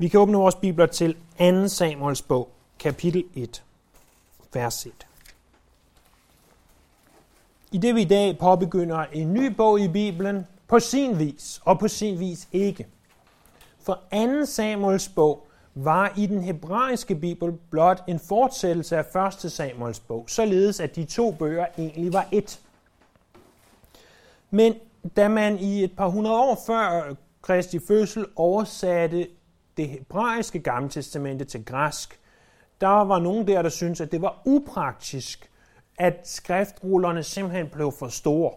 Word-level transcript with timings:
Vi 0.00 0.08
kan 0.08 0.20
åbne 0.20 0.38
vores 0.38 0.54
bibler 0.54 0.86
til 0.86 1.16
2. 1.38 1.68
Samuels 1.68 2.22
bog, 2.22 2.48
kapitel 2.78 3.24
1, 3.34 3.64
vers 4.54 4.86
1. 4.86 5.06
I 7.72 7.78
det 7.78 7.94
vi 7.94 8.00
i 8.00 8.04
dag 8.04 8.38
påbegynder 8.38 9.04
en 9.12 9.34
ny 9.34 9.46
bog 9.46 9.80
i 9.80 9.88
Bibelen, 9.88 10.46
på 10.68 10.78
sin 10.78 11.18
vis 11.18 11.60
og 11.64 11.78
på 11.78 11.88
sin 11.88 12.20
vis 12.20 12.48
ikke. 12.52 12.86
For 13.80 13.98
2. 14.12 14.44
Samuels 14.46 15.08
bog 15.08 15.46
var 15.74 16.12
i 16.16 16.26
den 16.26 16.42
hebraiske 16.42 17.14
bibel 17.14 17.52
blot 17.70 18.04
en 18.08 18.18
fortsættelse 18.18 18.96
af 18.96 19.34
1. 19.44 19.52
Samuels 19.52 20.00
bog, 20.00 20.24
således 20.28 20.80
at 20.80 20.96
de 20.96 21.04
to 21.04 21.30
bøger 21.30 21.66
egentlig 21.78 22.12
var 22.12 22.28
et. 22.32 22.60
Men 24.50 24.74
da 25.16 25.28
man 25.28 25.58
i 25.58 25.84
et 25.84 25.96
par 25.96 26.08
hundrede 26.08 26.36
år 26.36 26.62
før 26.66 27.14
Kristi 27.42 27.78
fødsel 27.78 28.26
oversatte 28.36 29.28
det 29.76 29.88
hebraiske 29.88 30.58
gamle 30.58 30.90
testamente 30.90 31.44
til 31.44 31.64
græsk, 31.64 32.20
der 32.80 32.88
var 32.88 33.18
nogen 33.18 33.46
der, 33.46 33.62
der 33.62 33.68
syntes, 33.68 34.00
at 34.00 34.12
det 34.12 34.22
var 34.22 34.42
upraktisk, 34.44 35.50
at 35.98 36.20
skriftrullerne 36.24 37.22
simpelthen 37.22 37.68
blev 37.68 37.92
for 37.92 38.08
store 38.08 38.52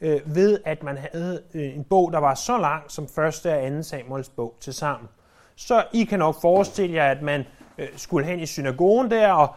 øh, 0.00 0.34
ved, 0.34 0.60
at 0.64 0.82
man 0.82 0.98
havde 1.12 1.42
øh, 1.54 1.76
en 1.76 1.84
bog, 1.84 2.12
der 2.12 2.18
var 2.18 2.34
så 2.34 2.58
lang 2.58 2.90
som 2.90 3.08
første 3.08 3.52
og 3.52 3.64
anden 3.64 3.84
Samuels 3.84 4.28
bog 4.28 4.56
til 4.60 4.74
sammen. 4.74 5.08
Så 5.56 5.84
I 5.92 6.04
kan 6.04 6.18
nok 6.18 6.40
forestille 6.40 6.94
jer, 6.94 7.10
at 7.10 7.22
man 7.22 7.44
øh, 7.78 7.88
skulle 7.96 8.26
hen 8.26 8.40
i 8.40 8.46
synagogen 8.46 9.10
der, 9.10 9.32
og, 9.32 9.54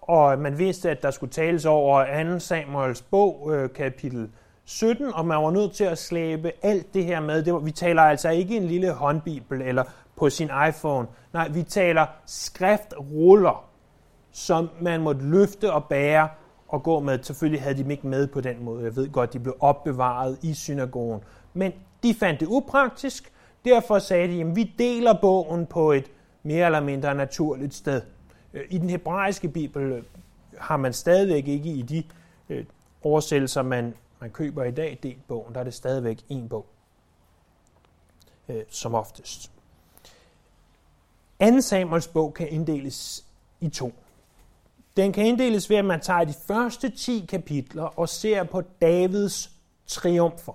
og 0.00 0.38
man 0.38 0.58
vidste, 0.58 0.90
at 0.90 1.02
der 1.02 1.10
skulle 1.10 1.32
tales 1.32 1.64
over 1.64 2.32
2. 2.34 2.38
Samuels 2.38 3.02
bog, 3.02 3.50
øh, 3.54 3.72
kapitel 3.72 4.30
17, 4.68 5.14
og 5.14 5.26
man 5.26 5.42
var 5.42 5.50
nødt 5.50 5.72
til 5.72 5.84
at 5.84 5.98
slæbe 5.98 6.52
alt 6.62 6.94
det 6.94 7.04
her 7.04 7.20
med. 7.20 7.42
Det 7.42 7.52
var, 7.52 7.58
vi 7.58 7.70
taler 7.70 8.02
altså 8.02 8.28
ikke 8.28 8.56
en 8.56 8.64
lille 8.64 8.92
håndbibel 8.92 9.62
eller 9.62 9.84
på 10.16 10.30
sin 10.30 10.50
iPhone. 10.68 11.08
Nej, 11.32 11.48
vi 11.48 11.62
taler 11.62 12.06
skriftruller, 12.26 13.68
som 14.32 14.70
man 14.80 15.00
måtte 15.00 15.24
løfte 15.24 15.72
og 15.72 15.84
bære 15.84 16.28
og 16.68 16.82
gå 16.82 17.00
med. 17.00 17.18
Selvfølgelig 17.22 17.62
havde 17.62 17.76
de 17.76 17.82
dem 17.82 17.90
ikke 17.90 18.06
med 18.06 18.26
på 18.26 18.40
den 18.40 18.64
måde. 18.64 18.84
Jeg 18.84 18.96
ved 18.96 19.12
godt, 19.12 19.32
de 19.32 19.38
blev 19.38 19.56
opbevaret 19.60 20.38
i 20.42 20.54
synagogen. 20.54 21.20
Men 21.54 21.72
de 22.02 22.14
fandt 22.14 22.40
det 22.40 22.46
upraktisk. 22.46 23.32
Derfor 23.64 23.98
sagde 23.98 24.28
de, 24.28 24.40
at 24.40 24.56
vi 24.56 24.74
deler 24.78 25.20
bogen 25.20 25.66
på 25.66 25.92
et 25.92 26.10
mere 26.42 26.66
eller 26.66 26.80
mindre 26.80 27.14
naturligt 27.14 27.74
sted. 27.74 28.02
Øh, 28.54 28.62
I 28.70 28.78
den 28.78 28.90
hebraiske 28.90 29.48
bibel 29.48 29.92
øh, 29.92 30.02
har 30.58 30.76
man 30.76 30.92
stadigvæk 30.92 31.48
ikke 31.48 31.68
i 31.70 31.82
de 31.82 32.02
øh, 32.48 32.64
oversættelser, 33.02 33.62
man 33.62 33.94
man 34.20 34.30
køber 34.30 34.64
i 34.64 34.70
dag 34.70 34.98
delt 35.02 35.28
bogen, 35.28 35.54
der 35.54 35.60
er 35.60 35.64
det 35.64 35.74
stadigvæk 35.74 36.24
en 36.28 36.48
bog, 36.48 36.66
øh, 38.48 38.64
som 38.68 38.94
oftest. 38.94 39.50
2. 41.40 41.60
Samuels 41.60 42.08
bog 42.08 42.34
kan 42.34 42.48
inddeles 42.48 43.24
i 43.60 43.68
to. 43.68 43.92
Den 44.96 45.12
kan 45.12 45.26
inddeles 45.26 45.70
ved, 45.70 45.76
at 45.76 45.84
man 45.84 46.00
tager 46.00 46.24
de 46.24 46.34
første 46.46 46.90
10 46.90 47.26
kapitler 47.28 47.82
og 47.82 48.08
ser 48.08 48.44
på 48.44 48.60
Davids 48.60 49.50
triumfer. 49.86 50.52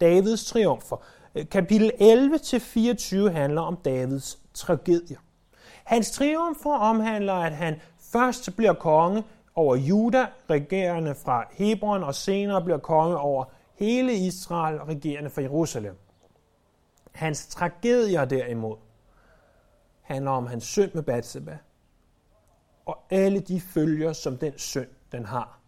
Davids 0.00 0.44
triumfer. 0.44 0.96
Øh, 1.34 1.48
kapitel 1.48 1.92
11-24 2.00 3.30
handler 3.30 3.62
om 3.62 3.76
Davids 3.76 4.38
tragedier. 4.54 5.18
Hans 5.84 6.10
triumfer 6.10 6.74
omhandler, 6.74 7.34
at 7.34 7.52
han 7.52 7.80
først 7.98 8.56
bliver 8.56 8.72
konge 8.72 9.24
over 9.58 9.76
Juda, 9.76 10.26
regerende 10.50 11.14
fra 11.14 11.44
Hebron, 11.50 12.02
og 12.02 12.14
senere 12.14 12.62
bliver 12.62 12.78
konge 12.78 13.18
over 13.18 13.44
hele 13.74 14.14
Israel, 14.14 14.78
regerende 14.78 15.30
fra 15.30 15.42
Jerusalem. 15.42 15.98
Hans 17.12 17.46
tragedier 17.46 18.24
derimod 18.24 18.76
handler 20.02 20.30
om 20.30 20.46
hans 20.46 20.64
synd 20.64 20.90
med 20.94 21.02
Bathsheba, 21.02 21.58
og 22.86 22.98
alle 23.10 23.40
de 23.40 23.60
følger, 23.60 24.12
som 24.12 24.36
den 24.36 24.58
synd 24.58 24.88
den 25.12 25.24
har. 25.24 25.58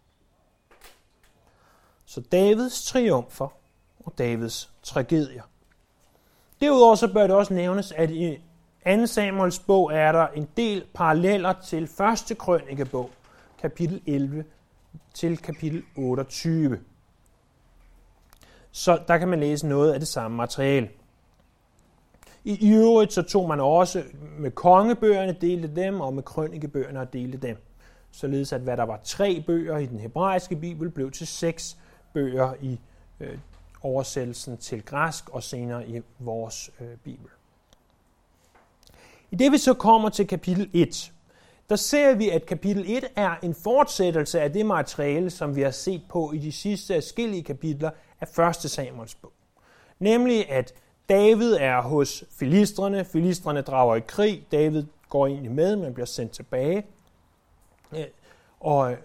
Så 2.05 2.21
Davids 2.21 2.85
triumfer 2.85 3.47
og 3.99 4.13
Davids 4.17 4.73
tragedier. 4.83 5.43
Derudover 6.61 6.95
så 6.95 7.13
bør 7.13 7.27
det 7.27 7.35
også 7.35 7.53
nævnes, 7.53 7.91
at 7.91 8.11
i 8.11 8.41
2. 8.85 9.05
Samuels 9.05 9.59
bog 9.59 9.93
er 9.93 10.11
der 10.11 10.27
en 10.27 10.49
del 10.57 10.85
paralleller 10.93 11.53
til 11.53 11.87
første 11.87 12.35
krønikebog, 12.35 13.09
kapitel 13.61 14.01
11 14.05 14.45
til 15.13 15.37
kapitel 15.37 15.83
28. 15.95 16.79
Så 18.71 18.99
der 19.07 19.17
kan 19.17 19.27
man 19.27 19.39
læse 19.39 19.67
noget 19.67 19.93
af 19.93 19.99
det 19.99 20.07
samme 20.07 20.37
materiale. 20.37 20.89
I 22.43 22.73
øvrigt 22.73 23.13
så 23.13 23.21
tog 23.21 23.47
man 23.47 23.59
også 23.59 24.03
med 24.39 24.51
kongebøgerne, 24.51 25.37
delte 25.41 25.75
dem, 25.75 26.01
og 26.01 26.13
med 26.13 26.23
krønikebøgerne 26.23 26.99
og 26.99 27.13
delte 27.13 27.37
dem. 27.37 27.57
Således 28.11 28.53
at 28.53 28.61
hvad 28.61 28.77
der 28.77 28.83
var 28.83 28.99
tre 29.03 29.43
bøger 29.47 29.77
i 29.77 29.85
den 29.85 29.99
hebraiske 29.99 30.55
bibel, 30.55 30.89
blev 30.89 31.11
til 31.11 31.27
seks 31.27 31.77
bøger 32.13 32.53
i 32.61 32.79
øh, 33.19 33.37
oversættelsen 33.81 34.57
til 34.57 34.85
græsk 34.85 35.29
og 35.29 35.43
senere 35.43 35.87
i 35.87 36.01
vores 36.19 36.71
øh, 36.79 36.97
bibel. 37.03 37.29
I 39.31 39.35
det 39.35 39.51
vi 39.51 39.57
så 39.57 39.73
kommer 39.73 40.09
til 40.09 40.27
kapitel 40.27 40.69
1, 40.73 41.13
der 41.71 41.77
ser 41.77 42.15
vi, 42.15 42.29
at 42.29 42.45
kapitel 42.45 42.85
1 42.87 43.03
er 43.15 43.35
en 43.43 43.55
fortsættelse 43.55 44.41
af 44.41 44.53
det 44.53 44.65
materiale, 44.65 45.29
som 45.29 45.55
vi 45.55 45.61
har 45.61 45.71
set 45.71 46.01
på 46.09 46.31
i 46.31 46.37
de 46.37 46.51
sidste 46.51 46.95
afskillige 46.95 47.43
kapitler 47.43 47.89
af 48.21 48.49
1. 48.49 48.55
Samuels 48.55 49.15
bog. 49.15 49.31
Nemlig, 49.99 50.51
at 50.51 50.73
David 51.09 51.53
er 51.59 51.81
hos 51.81 52.23
filistrene, 52.39 53.05
filistrene 53.05 53.61
drager 53.61 53.95
i 53.95 53.99
krig, 54.07 54.47
David 54.51 54.83
går 55.09 55.27
egentlig 55.27 55.51
med, 55.51 55.75
men 55.75 55.93
bliver 55.93 56.05
sendt 56.05 56.31
tilbage. 56.31 56.85
Øh, 57.93 58.05
og 58.59 58.95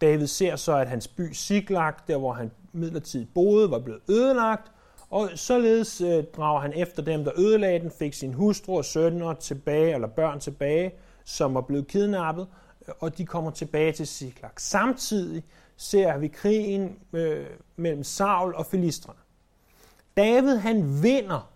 David 0.00 0.26
ser 0.26 0.56
så, 0.56 0.76
at 0.76 0.88
hans 0.88 1.08
by 1.08 1.32
Siglag, 1.32 1.92
der 2.08 2.16
hvor 2.16 2.32
han 2.32 2.50
midlertidigt 2.72 3.34
boede, 3.34 3.70
var 3.70 3.78
blevet 3.78 4.00
ødelagt, 4.08 4.72
og 5.10 5.30
således 5.34 6.00
øh, 6.00 6.24
drager 6.36 6.60
han 6.60 6.72
efter 6.76 7.02
dem, 7.02 7.24
der 7.24 7.32
ødelagde 7.36 7.80
den, 7.80 7.90
fik 7.98 8.14
sin 8.14 8.34
hustru 8.34 8.76
og 8.76 8.84
sønner 8.84 9.34
tilbage, 9.34 9.94
eller 9.94 10.08
børn 10.08 10.40
tilbage, 10.40 10.92
som 11.32 11.54
var 11.54 11.60
blevet 11.60 11.86
kidnappet, 11.86 12.46
og 13.00 13.18
de 13.18 13.26
kommer 13.26 13.50
tilbage 13.50 13.92
til 13.92 14.06
Siklag. 14.06 14.50
Samtidig 14.56 15.44
ser 15.76 16.18
vi 16.18 16.28
krigen 16.28 16.98
øh, 17.12 17.46
mellem 17.76 18.04
Saul 18.04 18.54
og 18.54 18.66
Filistrene. 18.66 19.18
David 20.16 20.56
han 20.56 21.02
vinder 21.02 21.50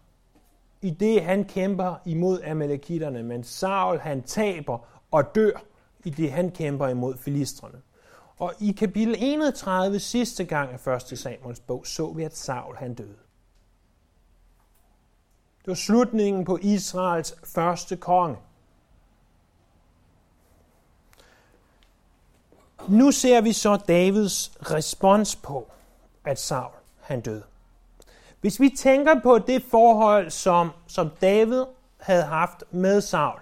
i 0.82 0.91
det, 0.91 1.22
han 1.22 1.44
kæmper 1.44 1.94
imod 2.04 2.42
amalekitterne, 2.42 3.22
men 3.22 3.44
Saul 3.44 3.98
han 3.98 4.22
taber 4.22 4.78
og 5.10 5.34
dør 5.34 5.62
i 6.04 6.10
det, 6.10 6.32
han 6.32 6.50
kæmper 6.50 6.88
imod 6.88 7.16
filistrene. 7.16 7.82
Og 8.38 8.54
i 8.60 8.72
kapitel 8.72 9.14
31, 9.19 9.98
sidste 9.98 10.44
gang 10.44 10.70
af 10.72 11.12
1. 11.12 11.19
Samuels 11.19 11.60
bog, 11.60 11.87
så 11.87 12.12
vi, 12.12 12.22
at 12.22 12.37
Saul 12.37 12.76
han 12.76 12.94
døde. 12.94 13.16
Det 15.58 15.66
var 15.66 15.75
slutningen 15.75 16.44
på 16.44 16.58
Israels 16.62 17.34
første 17.44 17.97
konge. 17.97 18.37
Nu 22.88 23.12
ser 23.12 23.41
vi 23.41 23.53
så 23.53 23.76
Davids 23.76 24.53
respons 24.60 25.37
på, 25.37 25.70
at 26.25 26.38
Saul 26.38 26.72
han 27.00 27.20
døde. 27.20 27.42
Hvis 28.41 28.60
vi 28.60 28.69
tænker 28.69 29.20
på 29.22 29.38
det 29.38 29.62
forhold, 29.70 30.31
som, 30.31 30.70
som 30.87 31.10
David 31.20 31.64
havde 31.97 32.22
haft 32.22 32.64
med 32.70 33.00
Saul, 33.00 33.41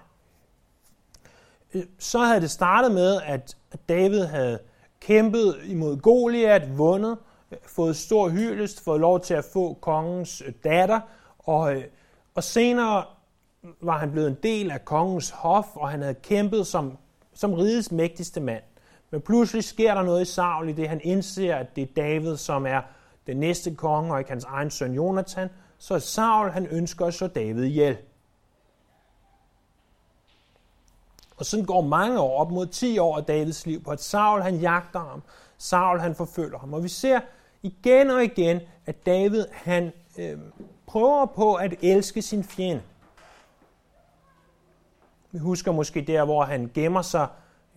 øh, 1.74 1.82
så 1.98 2.18
havde 2.18 2.40
det 2.40 2.50
startet 2.50 2.92
med, 2.92 3.20
at 3.22 3.56
David 3.88 4.24
havde 4.24 4.58
kæmpet 5.00 5.60
imod 5.64 5.96
Goliat, 5.96 6.78
vundet, 6.78 7.18
øh, 7.50 7.58
fået 7.66 7.96
stor 7.96 8.28
hyldest, 8.28 8.84
fået 8.84 9.00
lov 9.00 9.20
til 9.20 9.34
at 9.34 9.44
få 9.52 9.78
kongens 9.80 10.42
øh, 10.46 10.52
datter, 10.64 11.00
og, 11.38 11.74
og 12.34 12.44
senere 12.44 13.04
var 13.80 13.98
han 13.98 14.12
blevet 14.12 14.28
en 14.28 14.38
del 14.42 14.70
af 14.70 14.84
kongens 14.84 15.30
hof, 15.30 15.66
og 15.74 15.88
han 15.88 16.00
havde 16.00 16.14
kæmpet 16.14 16.66
som, 16.66 16.98
som 17.34 17.52
rigets 17.52 17.92
mægtigste 17.92 18.40
mand. 18.40 18.62
Men 19.14 19.20
pludselig 19.20 19.64
sker 19.64 19.94
der 19.94 20.02
noget 20.02 20.22
i 20.22 20.32
Saul 20.32 20.68
i 20.68 20.72
det, 20.72 20.88
han 20.88 21.00
indser, 21.04 21.56
at 21.56 21.76
det 21.76 21.82
er 21.82 21.94
David, 21.96 22.36
som 22.36 22.66
er 22.66 22.80
den 23.26 23.36
næste 23.36 23.74
konge, 23.74 24.12
og 24.12 24.18
ikke 24.18 24.30
hans 24.30 24.44
egen 24.44 24.70
søn 24.70 24.92
Jonathan. 24.92 25.48
Så 25.78 25.98
Saul, 25.98 26.50
han 26.50 26.66
ønsker 26.66 27.06
at 27.06 27.14
slå 27.14 27.26
David 27.26 27.64
ihjel. 27.64 27.96
Og 31.36 31.44
sådan 31.44 31.64
går 31.64 31.80
mange 31.80 32.20
år, 32.20 32.40
op 32.40 32.50
mod 32.50 32.66
10 32.66 32.98
år 32.98 33.16
af 33.16 33.24
Davids 33.24 33.66
liv, 33.66 33.82
på 33.82 33.90
at 33.90 34.02
Saul 34.02 34.42
han 34.42 34.56
jagter 34.56 35.00
ham. 35.00 35.22
Saul 35.58 36.00
han 36.00 36.14
forfølger 36.14 36.58
ham. 36.58 36.74
Og 36.74 36.82
vi 36.82 36.88
ser 36.88 37.20
igen 37.62 38.10
og 38.10 38.24
igen, 38.24 38.60
at 38.86 39.06
David 39.06 39.46
han 39.52 39.92
øh, 40.18 40.38
prøver 40.86 41.26
på 41.26 41.54
at 41.54 41.74
elske 41.82 42.22
sin 42.22 42.44
fjende. 42.44 42.82
Vi 45.32 45.38
husker 45.38 45.72
måske 45.72 46.00
der, 46.00 46.24
hvor 46.24 46.44
han 46.44 46.70
gemmer 46.74 47.02
sig 47.02 47.26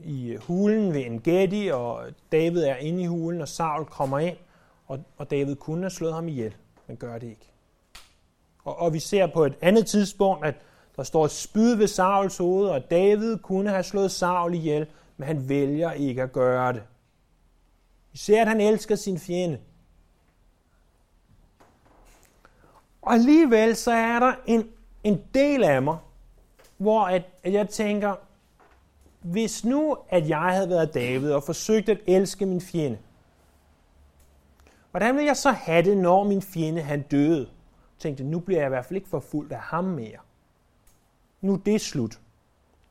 i 0.03 0.29
øh, 0.29 0.41
hulen 0.41 0.93
ved 0.93 1.05
en 1.05 1.21
Gedi, 1.21 1.67
og 1.67 2.05
David 2.31 2.63
er 2.63 2.75
inde 2.75 3.03
i 3.03 3.05
hulen, 3.05 3.41
og 3.41 3.47
Saul 3.47 3.85
kommer 3.85 4.19
ind, 4.19 4.37
og, 4.87 4.99
og 5.17 5.31
David 5.31 5.55
kunne 5.55 5.81
have 5.81 5.89
slået 5.89 6.13
ham 6.13 6.27
ihjel, 6.27 6.55
men 6.87 6.97
gør 6.97 7.17
det 7.17 7.27
ikke. 7.27 7.51
Og, 8.63 8.79
og 8.79 8.93
vi 8.93 8.99
ser 8.99 9.27
på 9.27 9.45
et 9.45 9.57
andet 9.61 9.87
tidspunkt, 9.87 10.45
at 10.45 10.55
der 10.95 11.03
står 11.03 11.25
et 11.25 11.31
spyd 11.31 11.75
ved 11.75 11.87
Sauls 11.87 12.37
hoved, 12.37 12.69
og 12.69 12.91
David 12.91 13.37
kunne 13.37 13.69
have 13.69 13.83
slået 13.83 14.11
Saul 14.11 14.53
ihjel, 14.53 14.87
men 15.17 15.27
han 15.27 15.49
vælger 15.49 15.91
ikke 15.91 16.23
at 16.23 16.31
gøre 16.31 16.73
det. 16.73 16.83
Vi 18.11 18.17
ser, 18.17 18.41
at 18.41 18.47
han 18.47 18.61
elsker 18.61 18.95
sin 18.95 19.19
fjende. 19.19 19.59
Og 23.01 23.13
alligevel 23.13 23.75
så 23.75 23.91
er 23.91 24.19
der 24.19 24.33
en, 24.45 24.69
en 25.03 25.21
del 25.33 25.63
af 25.63 25.81
mig, 25.81 25.97
hvor 26.77 27.03
at, 27.03 27.23
at 27.43 27.53
jeg 27.53 27.69
tænker, 27.69 28.15
hvis 29.31 29.65
nu, 29.65 29.97
at 30.09 30.29
jeg 30.29 30.39
havde 30.39 30.69
været 30.69 30.93
David 30.93 31.31
og 31.31 31.43
forsøgt 31.43 31.89
at 31.89 31.99
elske 32.07 32.45
min 32.45 32.61
fjende, 32.61 32.97
hvordan 34.91 35.15
ville 35.15 35.27
jeg 35.27 35.37
så 35.37 35.51
have 35.51 35.83
det, 35.83 35.97
når 35.97 36.23
min 36.23 36.41
fjende 36.41 36.81
han 36.81 37.01
døde? 37.01 37.39
Jeg 37.39 37.99
tænkte, 37.99 38.23
nu 38.23 38.39
bliver 38.39 38.59
jeg 38.59 38.67
i 38.67 38.69
hvert 38.69 38.85
fald 38.85 38.97
ikke 38.97 39.09
forfulgt 39.09 39.53
af 39.53 39.59
ham 39.59 39.83
mere. 39.83 40.17
Nu 41.41 41.53
er 41.53 41.57
det 41.57 41.81
slut. 41.81 42.19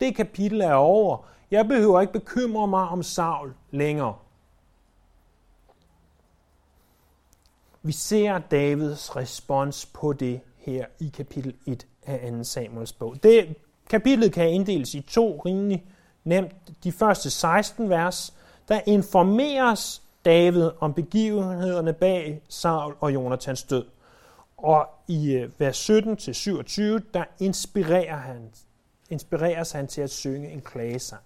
Det 0.00 0.16
kapitel 0.16 0.60
er 0.60 0.72
over. 0.72 1.18
Jeg 1.50 1.68
behøver 1.68 2.00
ikke 2.00 2.12
bekymre 2.12 2.68
mig 2.68 2.88
om 2.88 3.02
Saul 3.02 3.54
længere. 3.70 4.16
Vi 7.82 7.92
ser 7.92 8.38
Davids 8.38 9.16
respons 9.16 9.86
på 9.86 10.12
det 10.12 10.40
her 10.56 10.86
i 11.00 11.08
kapitel 11.08 11.54
1 11.66 11.86
af 12.06 12.32
2. 12.32 12.44
Samuels 12.44 12.92
bog. 12.92 13.22
Det, 13.22 13.56
kapitlet 13.90 14.32
kan 14.32 14.50
inddeles 14.50 14.94
i 14.94 15.00
to 15.00 15.42
rimelig 15.46 15.86
nemt. 16.26 16.52
De 16.84 16.92
første 16.92 17.30
16 17.30 17.90
vers, 17.90 18.34
der 18.68 18.80
informeres 18.86 20.02
David 20.24 20.70
om 20.80 20.94
begivenhederne 20.94 21.92
bag 21.92 22.42
Saul 22.48 22.94
og 23.00 23.14
Jonathans 23.14 23.62
død. 23.62 23.84
Og 24.56 24.88
i 25.08 25.32
øh, 25.32 25.60
vers 25.60 25.90
17-27, 25.90 26.00
der 27.14 27.24
inspirerer 27.38 28.16
han, 28.16 28.50
inspireres 29.10 29.72
han 29.72 29.86
til 29.86 30.00
at 30.00 30.10
synge 30.10 30.50
en 30.50 30.60
klagesang 30.60 31.22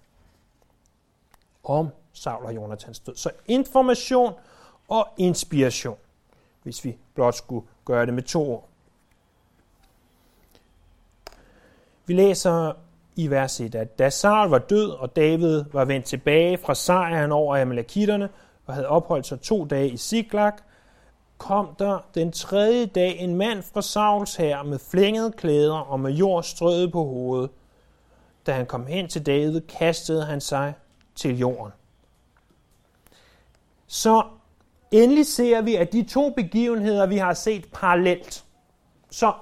om 1.63 1.89
Saul 2.13 2.45
og 2.45 2.55
Jonathans 2.55 2.99
død. 2.99 3.15
Så 3.15 3.29
information 3.47 4.33
og 4.87 5.07
inspiration, 5.17 5.97
hvis 6.63 6.85
vi 6.85 6.97
blot 7.13 7.35
skulle 7.35 7.67
gøre 7.85 8.05
det 8.05 8.13
med 8.13 8.23
to 8.23 8.51
ord. 8.51 8.67
Vi 12.05 12.13
læser 12.13 12.73
i 13.15 13.27
vers 13.27 13.59
1, 13.59 13.75
at 13.75 13.99
da 13.99 14.09
Saul 14.09 14.49
var 14.49 14.57
død, 14.57 14.89
og 14.89 15.15
David 15.15 15.63
var 15.71 15.85
vendt 15.85 16.05
tilbage 16.05 16.57
fra 16.57 16.75
sejren 16.75 17.31
over 17.31 17.61
Amalekitterne, 17.61 18.29
og 18.65 18.73
havde 18.73 18.87
opholdt 18.87 19.27
sig 19.27 19.41
to 19.41 19.65
dage 19.65 19.89
i 19.89 19.97
Siklag, 19.97 20.53
kom 21.37 21.75
der 21.79 22.05
den 22.15 22.31
tredje 22.31 22.85
dag 22.85 23.19
en 23.19 23.35
mand 23.35 23.63
fra 23.73 23.81
Sauls 23.81 24.35
her 24.35 24.63
med 24.63 24.79
flængede 24.79 25.31
klæder 25.31 25.77
og 25.77 25.99
med 25.99 26.11
jord 26.11 26.43
strøget 26.43 26.91
på 26.91 27.03
hovedet. 27.03 27.49
Da 28.45 28.53
han 28.53 28.65
kom 28.65 28.85
hen 28.85 29.07
til 29.07 29.25
David, 29.25 29.61
kastede 29.61 30.25
han 30.25 30.41
sig 30.41 30.73
til 31.15 31.37
jorden. 31.37 31.71
Så 33.87 34.23
endelig 34.91 35.25
ser 35.25 35.61
vi, 35.61 35.75
at 35.75 35.93
de 35.93 36.03
to 36.03 36.29
begivenheder, 36.29 37.05
vi 37.05 37.17
har 37.17 37.33
set 37.33 37.65
parallelt. 37.73 38.45
Så 39.09 39.33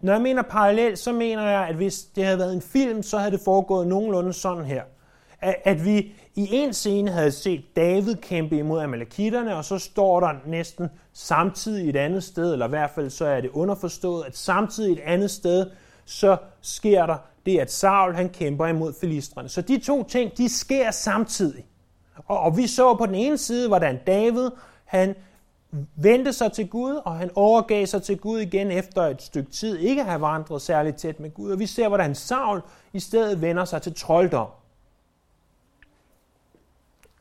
når 0.00 0.12
jeg 0.12 0.22
mener 0.22 0.42
parallelt, 0.42 0.98
så 0.98 1.12
mener 1.12 1.42
jeg, 1.42 1.68
at 1.68 1.74
hvis 1.74 2.02
det 2.02 2.24
havde 2.24 2.38
været 2.38 2.52
en 2.52 2.62
film, 2.62 3.02
så 3.02 3.18
havde 3.18 3.30
det 3.30 3.40
foregået 3.44 3.86
nogenlunde 3.86 4.32
sådan 4.32 4.64
her. 4.64 4.82
At, 5.40 5.56
at 5.64 5.84
vi 5.84 5.98
i 6.34 6.48
en 6.52 6.72
scene 6.72 7.10
havde 7.10 7.32
set 7.32 7.76
David 7.76 8.14
kæmpe 8.14 8.58
imod 8.58 8.80
amalekitterne, 8.80 9.56
og 9.56 9.64
så 9.64 9.78
står 9.78 10.20
der 10.20 10.32
næsten 10.46 10.88
samtidig 11.12 11.88
et 11.88 11.96
andet 11.96 12.24
sted, 12.24 12.52
eller 12.52 12.66
i 12.66 12.68
hvert 12.68 12.90
fald 12.90 13.10
så 13.10 13.26
er 13.26 13.40
det 13.40 13.50
underforstået, 13.50 14.24
at 14.26 14.36
samtidig 14.36 14.92
et 14.92 15.00
andet 15.04 15.30
sted, 15.30 15.66
så 16.04 16.36
sker 16.60 17.06
der 17.06 17.16
det, 17.46 17.58
at 17.58 17.72
Saul 17.72 18.14
han 18.14 18.28
kæmper 18.28 18.66
imod 18.66 18.92
filistrene. 19.00 19.48
Så 19.48 19.62
de 19.62 19.78
to 19.78 20.04
ting, 20.04 20.36
de 20.36 20.48
sker 20.48 20.90
samtidig. 20.90 21.66
Og, 22.26 22.40
og 22.40 22.56
vi 22.56 22.66
så 22.66 22.94
på 22.94 23.06
den 23.06 23.14
ene 23.14 23.38
side, 23.38 23.68
hvordan 23.68 23.98
David 24.06 24.50
han 24.84 25.14
vendte 25.96 26.32
sig 26.32 26.52
til 26.52 26.68
Gud, 26.68 26.94
og 26.94 27.16
han 27.16 27.30
overgav 27.34 27.86
sig 27.86 28.02
til 28.02 28.18
Gud 28.18 28.40
igen 28.40 28.70
efter 28.70 29.02
et 29.02 29.22
stykke 29.22 29.50
tid, 29.50 29.78
ikke 29.78 30.02
at 30.02 30.08
have 30.08 30.20
vandret 30.20 30.62
særligt 30.62 30.96
tæt 30.96 31.20
med 31.20 31.34
Gud. 31.34 31.50
Og 31.50 31.58
vi 31.58 31.66
ser, 31.66 31.88
hvordan 31.88 32.14
Saul 32.14 32.62
i 32.92 33.00
stedet 33.00 33.40
vender 33.40 33.64
sig 33.64 33.82
til 33.82 33.94
trolddom. 33.94 34.48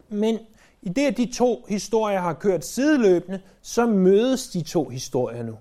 Men 0.09 0.39
i 0.81 0.89
det, 0.89 1.07
at 1.07 1.17
de 1.17 1.31
to 1.33 1.65
historier 1.69 2.19
har 2.19 2.33
kørt 2.33 2.65
sideløbende, 2.65 3.41
så 3.61 3.85
mødes 3.85 4.47
de 4.49 4.61
to 4.61 4.89
historier 4.89 5.43
nu. 5.43 5.57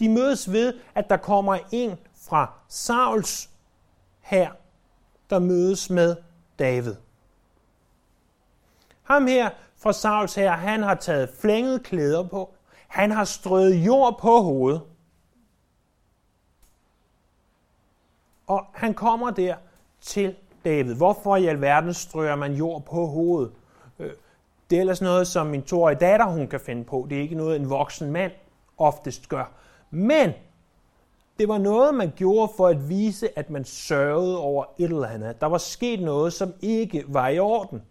De 0.00 0.08
mødes 0.08 0.52
ved, 0.52 0.74
at 0.94 1.10
der 1.10 1.16
kommer 1.16 1.58
en 1.72 1.96
fra 2.14 2.52
Sauls 2.68 3.50
her, 4.20 4.50
der 5.30 5.38
mødes 5.38 5.90
med 5.90 6.16
David. 6.58 6.94
Ham 9.06 9.26
her 9.26 9.50
fra 9.76 9.92
Sauls 9.92 10.34
her, 10.34 10.52
han 10.52 10.82
har 10.82 10.94
taget 10.94 11.28
flængede 11.40 11.78
klæder 11.78 12.28
på. 12.28 12.54
Han 12.88 13.10
har 13.10 13.24
strøget 13.24 13.74
jord 13.74 14.18
på 14.20 14.40
hovedet. 14.40 14.82
Og 18.46 18.66
han 18.74 18.94
kommer 18.94 19.30
der 19.30 19.56
til 20.00 20.34
David. 20.64 20.94
Hvorfor 20.94 21.36
i 21.36 21.46
alverden 21.46 21.94
strøger 21.94 22.36
man 22.36 22.52
jord 22.52 22.84
på 22.84 23.06
hovedet? 23.06 23.52
Øh, 23.98 24.10
det 24.70 24.76
er 24.76 24.80
ellers 24.80 25.02
noget, 25.02 25.26
som 25.26 25.46
min 25.46 25.62
toårige 25.62 25.98
datter 25.98 26.26
hun 26.26 26.46
kan 26.46 26.60
finde 26.60 26.84
på. 26.84 27.06
Det 27.10 27.18
er 27.18 27.22
ikke 27.22 27.34
noget, 27.34 27.56
en 27.56 27.70
voksen 27.70 28.10
mand 28.10 28.32
oftest 28.78 29.28
gør. 29.28 29.52
Men 29.90 30.32
det 31.38 31.48
var 31.48 31.58
noget, 31.58 31.94
man 31.94 32.12
gjorde 32.16 32.52
for 32.56 32.66
at 32.66 32.88
vise, 32.88 33.38
at 33.38 33.50
man 33.50 33.64
sørgede 33.64 34.38
over 34.38 34.64
et 34.78 34.84
eller 34.84 35.08
andet. 35.08 35.40
Der 35.40 35.46
var 35.46 35.58
sket 35.58 36.00
noget, 36.00 36.32
som 36.32 36.52
ikke 36.60 37.04
var 37.08 37.28
i 37.28 37.38
orden. 37.38 37.82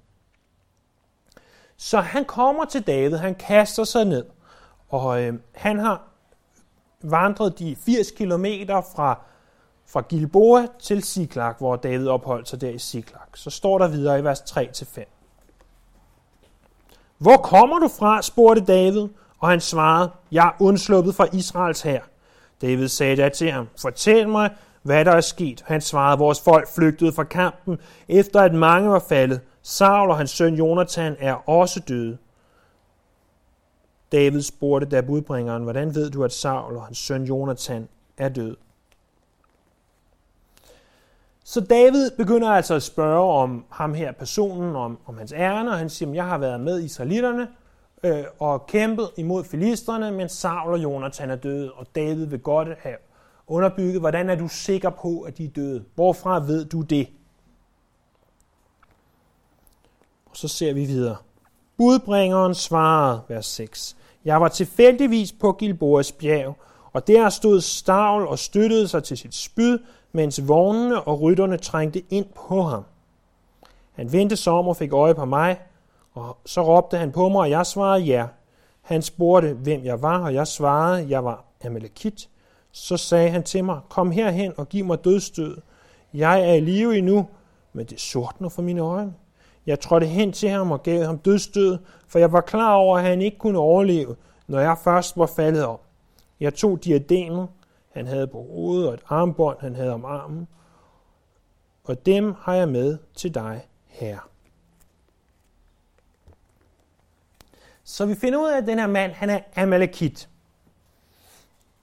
Så 1.77 2.01
han 2.01 2.25
kommer 2.25 2.65
til 2.65 2.87
David, 2.87 3.17
han 3.17 3.35
kaster 3.35 3.83
sig 3.83 4.05
ned, 4.05 4.25
og 4.89 5.23
øh, 5.23 5.33
han 5.55 5.79
har 5.79 6.01
vandret 7.03 7.59
de 7.59 7.75
80 7.75 8.11
kilometer 8.11 8.81
fra, 8.95 9.19
fra 9.87 10.01
Gilboa 10.01 10.67
til 10.79 11.03
Siklag, 11.03 11.53
hvor 11.57 11.75
David 11.75 12.07
opholdt 12.07 12.49
sig 12.49 12.61
der 12.61 12.69
i 12.69 12.79
Siklag. 12.79 13.21
Så 13.33 13.49
står 13.49 13.77
der 13.77 13.87
videre 13.87 14.19
i 14.19 14.23
vers 14.23 14.39
3-5. 14.39 15.03
Hvor 17.17 17.37
kommer 17.37 17.79
du 17.79 17.87
fra, 17.99 18.21
spurgte 18.21 18.65
David, 18.65 19.07
og 19.39 19.49
han 19.49 19.61
svarede, 19.61 20.11
jeg 20.31 20.47
er 20.47 20.63
undsluppet 20.63 21.15
fra 21.15 21.27
Israels 21.33 21.81
her. 21.81 22.01
David 22.61 22.87
sagde 22.87 23.15
da 23.15 23.29
til 23.29 23.51
ham, 23.51 23.67
fortæl 23.81 24.29
mig, 24.29 24.49
hvad 24.81 25.05
der 25.05 25.11
er 25.11 25.21
sket. 25.21 25.63
Han 25.67 25.81
svarede, 25.81 26.17
vores 26.17 26.41
folk 26.41 26.67
flygtede 26.75 27.13
fra 27.13 27.23
kampen, 27.23 27.77
efter 28.07 28.41
at 28.41 28.53
mange 28.53 28.89
var 28.89 29.03
faldet. 29.09 29.41
Saul 29.67 30.09
og 30.09 30.17
hans 30.17 30.31
søn 30.31 30.55
Jonathan 30.55 31.15
er 31.19 31.49
også 31.49 31.79
døde. 31.79 32.17
David 34.11 34.41
spurgte 34.41 34.89
da 34.89 35.01
budbringeren, 35.01 35.63
hvordan 35.63 35.95
ved 35.95 36.09
du, 36.09 36.23
at 36.23 36.31
Saul 36.31 36.75
og 36.75 36.85
hans 36.85 36.97
søn 36.97 37.23
Jonathan 37.23 37.87
er 38.17 38.29
død? 38.29 38.55
Så 41.43 41.61
David 41.61 42.11
begynder 42.17 42.49
altså 42.49 42.73
at 42.73 42.83
spørge 42.83 43.33
om 43.33 43.65
ham 43.69 43.93
her, 43.93 44.11
personen, 44.11 44.75
om, 44.75 44.99
om 45.05 45.17
hans 45.17 45.33
ærne, 45.33 45.71
og 45.71 45.77
han 45.77 45.89
siger, 45.89 46.13
jeg 46.13 46.25
har 46.25 46.37
været 46.37 46.59
med 46.59 46.81
israelitterne 46.81 47.47
øh, 48.03 48.23
og 48.39 48.67
kæmpet 48.67 49.09
imod 49.17 49.43
filisterne, 49.43 50.11
men 50.11 50.29
Saul 50.29 50.73
og 50.73 50.83
Jonathan 50.83 51.29
er 51.29 51.35
døde, 51.35 51.71
og 51.71 51.87
David 51.95 52.25
vil 52.25 52.39
godt 52.39 52.67
have 52.79 52.97
underbygget, 53.47 53.99
hvordan 53.99 54.29
er 54.29 54.35
du 54.35 54.47
sikker 54.47 54.89
på, 54.89 55.21
at 55.21 55.37
de 55.37 55.45
er 55.45 55.49
døde? 55.49 55.85
Hvorfra 55.95 56.39
ved 56.39 56.65
du 56.65 56.81
det? 56.81 57.07
Og 60.24 60.24
så 60.35 60.47
ser 60.47 60.73
vi 60.73 60.85
videre. 60.85 61.15
Budbringeren 61.77 62.55
svarede, 62.55 63.21
vers 63.27 63.45
6. 63.45 63.97
Jeg 64.25 64.41
var 64.41 64.47
tilfældigvis 64.47 65.31
på 65.31 65.51
Gilboas 65.51 66.11
bjerg, 66.11 66.57
og 66.93 67.07
der 67.07 67.29
stod 67.29 67.61
Stavl 67.61 68.27
og 68.27 68.39
støttede 68.39 68.87
sig 68.87 69.03
til 69.03 69.17
sit 69.17 69.35
spyd, 69.35 69.79
mens 70.11 70.47
vognene 70.47 71.01
og 71.01 71.21
rytterne 71.21 71.57
trængte 71.57 72.03
ind 72.09 72.25
på 72.47 72.61
ham. 72.61 72.83
Han 73.93 74.11
vendte 74.11 74.35
sig 74.35 74.53
om 74.53 74.67
og 74.67 74.77
fik 74.77 74.93
øje 74.93 75.15
på 75.15 75.25
mig, 75.25 75.59
og 76.13 76.37
så 76.45 76.61
råbte 76.61 76.97
han 76.97 77.11
på 77.11 77.29
mig, 77.29 77.39
og 77.39 77.49
jeg 77.49 77.65
svarede 77.65 78.03
ja. 78.03 78.27
Han 78.81 79.01
spurgte, 79.01 79.53
hvem 79.53 79.83
jeg 79.83 80.01
var, 80.01 80.19
og 80.19 80.33
jeg 80.33 80.47
svarede, 80.47 81.05
jeg 81.09 81.23
var 81.23 81.43
Amalekit. 81.65 82.29
Så 82.71 82.97
sagde 82.97 83.29
han 83.29 83.43
til 83.43 83.63
mig, 83.63 83.79
kom 83.89 84.11
herhen 84.11 84.53
og 84.57 84.69
giv 84.69 84.85
mig 84.85 85.05
dødstød. 85.05 85.57
Jeg 86.13 86.49
er 86.49 86.53
i 86.53 86.59
live 86.59 86.97
endnu, 86.97 87.27
men 87.73 87.85
det 87.85 87.99
sortner 87.99 88.49
for 88.49 88.61
mine 88.61 88.81
øjne. 88.81 89.13
Jeg 89.65 89.79
trådte 89.79 90.05
hen 90.05 90.31
til 90.33 90.49
ham 90.49 90.71
og 90.71 90.83
gav 90.83 91.05
ham 91.05 91.17
dødstød, 91.17 91.77
for 92.07 92.19
jeg 92.19 92.31
var 92.31 92.41
klar 92.41 92.73
over, 92.73 92.97
at 92.97 93.03
han 93.03 93.21
ikke 93.21 93.37
kunne 93.37 93.59
overleve, 93.59 94.15
når 94.47 94.59
jeg 94.59 94.77
først 94.83 95.17
var 95.17 95.25
faldet 95.25 95.65
op. 95.65 95.85
Jeg 96.39 96.53
tog 96.53 96.83
diademet, 96.83 97.47
han 97.91 98.07
havde 98.07 98.27
på 98.27 98.37
hovedet, 98.41 98.87
og 98.87 98.93
et 98.93 99.03
armbånd, 99.09 99.57
han 99.59 99.75
havde 99.75 99.93
om 99.93 100.05
armen, 100.05 100.47
og 101.83 102.05
dem 102.05 102.33
har 102.39 102.53
jeg 102.53 102.69
med 102.69 102.97
til 103.15 103.33
dig 103.33 103.67
herre. 103.87 104.19
Så 107.83 108.05
vi 108.05 108.15
finder 108.15 108.39
ud 108.39 108.49
af, 108.49 108.57
at 108.57 108.67
den 108.67 108.79
her 108.79 108.87
mand, 108.87 109.11
han 109.11 109.29
er 109.29 109.39
Amalekit. 109.55 110.29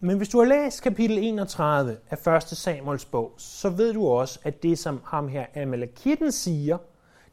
Men 0.00 0.16
hvis 0.16 0.28
du 0.28 0.38
har 0.38 0.44
læst 0.44 0.82
kapitel 0.82 1.18
31 1.18 1.96
af 2.10 2.36
1. 2.36 2.42
Samuels 2.42 3.04
bog, 3.04 3.34
så 3.36 3.70
ved 3.70 3.94
du 3.94 4.08
også, 4.08 4.40
at 4.42 4.62
det, 4.62 4.78
som 4.78 5.00
ham 5.04 5.28
her 5.28 5.46
Amalekitten 5.56 6.32
siger, 6.32 6.78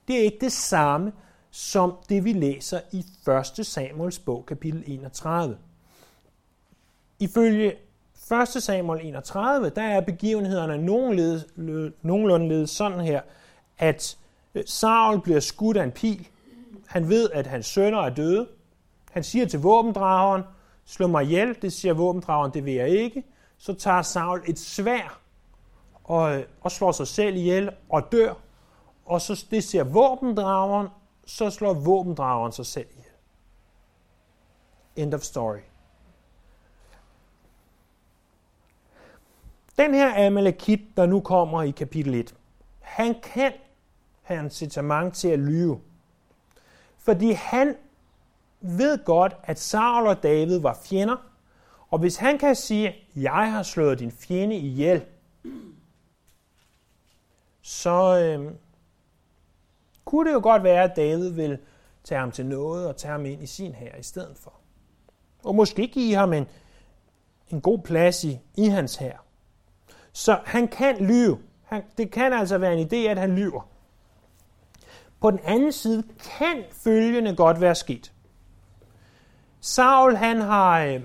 det 0.09 0.19
er 0.19 0.23
ikke 0.23 0.37
det 0.41 0.51
samme, 0.51 1.11
som 1.51 1.93
det 2.09 2.25
vi 2.25 2.33
læser 2.33 2.79
i 2.91 3.05
1. 3.59 3.65
Samuels 3.65 4.19
bog, 4.19 4.45
kapitel 4.45 4.83
31. 4.87 5.57
Ifølge 7.19 7.75
1. 8.31 8.63
Samuel 8.63 9.05
31, 9.05 9.69
der 9.69 9.81
er 9.81 10.01
begivenhederne 10.01 10.77
nogenlunde 12.01 12.67
sådan 12.67 12.99
her, 12.99 13.21
at 13.77 14.17
øh, 14.55 14.63
Saul 14.65 15.21
bliver 15.21 15.39
skudt 15.39 15.77
af 15.77 15.83
en 15.83 15.91
pil. 15.91 16.27
Han 16.87 17.09
ved, 17.09 17.29
at 17.33 17.47
hans 17.47 17.65
sønner 17.65 17.99
er 17.99 18.09
døde. 18.09 18.47
Han 19.11 19.23
siger 19.23 19.45
til 19.45 19.59
våbendrageren, 19.59 20.43
slå 20.85 21.07
mig 21.07 21.23
ihjel, 21.23 21.57
det 21.61 21.73
siger 21.73 21.93
våbendrageren, 21.93 22.53
det 22.53 22.65
vil 22.65 22.73
jeg 22.73 22.89
ikke. 22.89 23.23
Så 23.57 23.73
tager 23.73 24.01
Saul 24.01 24.41
et 24.47 24.59
svær 24.59 25.19
og, 26.03 26.37
øh, 26.37 26.43
og 26.61 26.71
slår 26.71 26.91
sig 26.91 27.07
selv 27.07 27.35
ihjel 27.35 27.69
og 27.89 28.11
dør. 28.11 28.33
Og 29.09 29.21
så 29.21 29.45
det 29.51 29.63
ser 29.63 29.83
våbendrageren, 29.83 30.87
så 31.25 31.49
slår 31.49 31.73
våbendrageren 31.73 32.51
sig 32.51 32.65
selv 32.65 32.87
ihjel. 32.91 33.05
End 34.95 35.13
of 35.13 35.21
story. 35.21 35.59
Den 39.77 39.93
her 39.93 40.27
Amalekit, 40.27 40.79
der 40.97 41.05
nu 41.05 41.19
kommer 41.19 41.63
i 41.63 41.71
kapitel 41.71 42.15
1, 42.15 42.35
han 42.79 43.15
kan 43.23 43.53
have 44.21 44.43
incitament 44.43 45.15
til 45.15 45.27
at 45.27 45.39
lyve. 45.39 45.79
Fordi 46.97 47.31
han 47.31 47.75
ved 48.61 49.05
godt, 49.05 49.35
at 49.43 49.59
Saul 49.59 50.07
og 50.07 50.23
David 50.23 50.59
var 50.59 50.79
fjender, 50.83 51.15
og 51.89 51.99
hvis 51.99 52.17
han 52.17 52.37
kan 52.37 52.55
sige, 52.55 52.95
jeg 53.15 53.51
har 53.51 53.63
slået 53.63 53.99
din 53.99 54.11
fjende 54.11 54.55
ihjel, 54.55 55.05
så 57.61 58.19
øh, 58.19 58.53
kunne 60.09 60.29
det 60.29 60.35
jo 60.35 60.39
godt 60.43 60.63
være, 60.63 60.83
at 60.83 60.95
David 60.95 61.29
vil 61.29 61.57
tage 62.03 62.19
ham 62.19 62.31
til 62.31 62.45
noget 62.45 62.87
og 62.87 62.97
tage 62.97 63.11
ham 63.11 63.25
ind 63.25 63.43
i 63.43 63.45
sin 63.45 63.73
her 63.73 63.95
i 63.95 64.03
stedet 64.03 64.37
for. 64.37 64.53
Og 65.43 65.55
måske 65.55 65.87
give 65.87 66.15
ham 66.15 66.33
en, 66.33 66.47
en 67.49 67.61
god 67.61 67.79
plads 67.79 68.23
i, 68.23 68.39
i 68.55 68.65
hans 68.65 68.95
her. 68.95 69.17
Så 70.13 70.39
han 70.45 70.67
kan 70.67 70.97
lyve. 70.97 71.39
Han, 71.63 71.83
det 71.97 72.11
kan 72.11 72.33
altså 72.33 72.57
være 72.57 72.77
en 72.77 72.87
idé, 72.87 72.95
at 72.95 73.17
han 73.17 73.35
lyver. 73.35 73.69
På 75.21 75.31
den 75.31 75.39
anden 75.43 75.71
side 75.71 76.03
kan 76.39 76.63
følgende 76.71 77.35
godt 77.35 77.61
være 77.61 77.75
sket. 77.75 78.13
Saul 79.61 80.15
han 80.15 80.41
har 80.41 80.79
øh, 80.79 81.01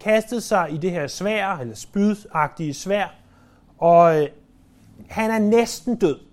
kastet 0.00 0.42
sig 0.42 0.72
i 0.72 0.76
det 0.76 0.90
her 0.90 1.06
svær, 1.06 1.56
eller 1.56 1.74
spydagtige 1.74 2.74
svær, 2.74 3.14
og 3.78 4.22
øh, 4.22 4.28
han 5.08 5.30
er 5.30 5.38
næsten 5.38 5.96
død. 5.96 6.29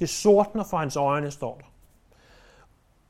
Det 0.00 0.08
sortner 0.08 0.64
for 0.64 0.76
hans 0.76 0.96
øjne, 0.96 1.30
står 1.30 1.56
der. 1.56 1.64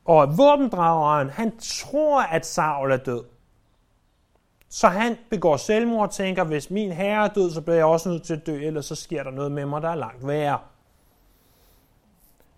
Og 0.04 0.38
våbendrageren, 0.38 1.30
han 1.30 1.58
tror, 1.58 2.22
at 2.22 2.46
Saul 2.46 2.92
er 2.92 2.96
død. 2.96 3.24
Så 4.68 4.88
han 4.88 5.16
begår 5.30 5.56
selvmord 5.56 6.08
og 6.08 6.14
tænker, 6.14 6.44
hvis 6.44 6.70
min 6.70 6.92
herre 6.92 7.24
er 7.24 7.28
død, 7.28 7.50
så 7.50 7.60
bliver 7.60 7.76
jeg 7.76 7.84
også 7.84 8.08
nødt 8.08 8.22
til 8.22 8.34
at 8.34 8.46
dø, 8.46 8.66
ellers 8.66 8.86
så 8.86 8.94
sker 8.94 9.22
der 9.22 9.30
noget 9.30 9.52
med 9.52 9.66
mig, 9.66 9.82
der 9.82 9.88
er 9.88 9.94
langt 9.94 10.26
værre. 10.26 10.58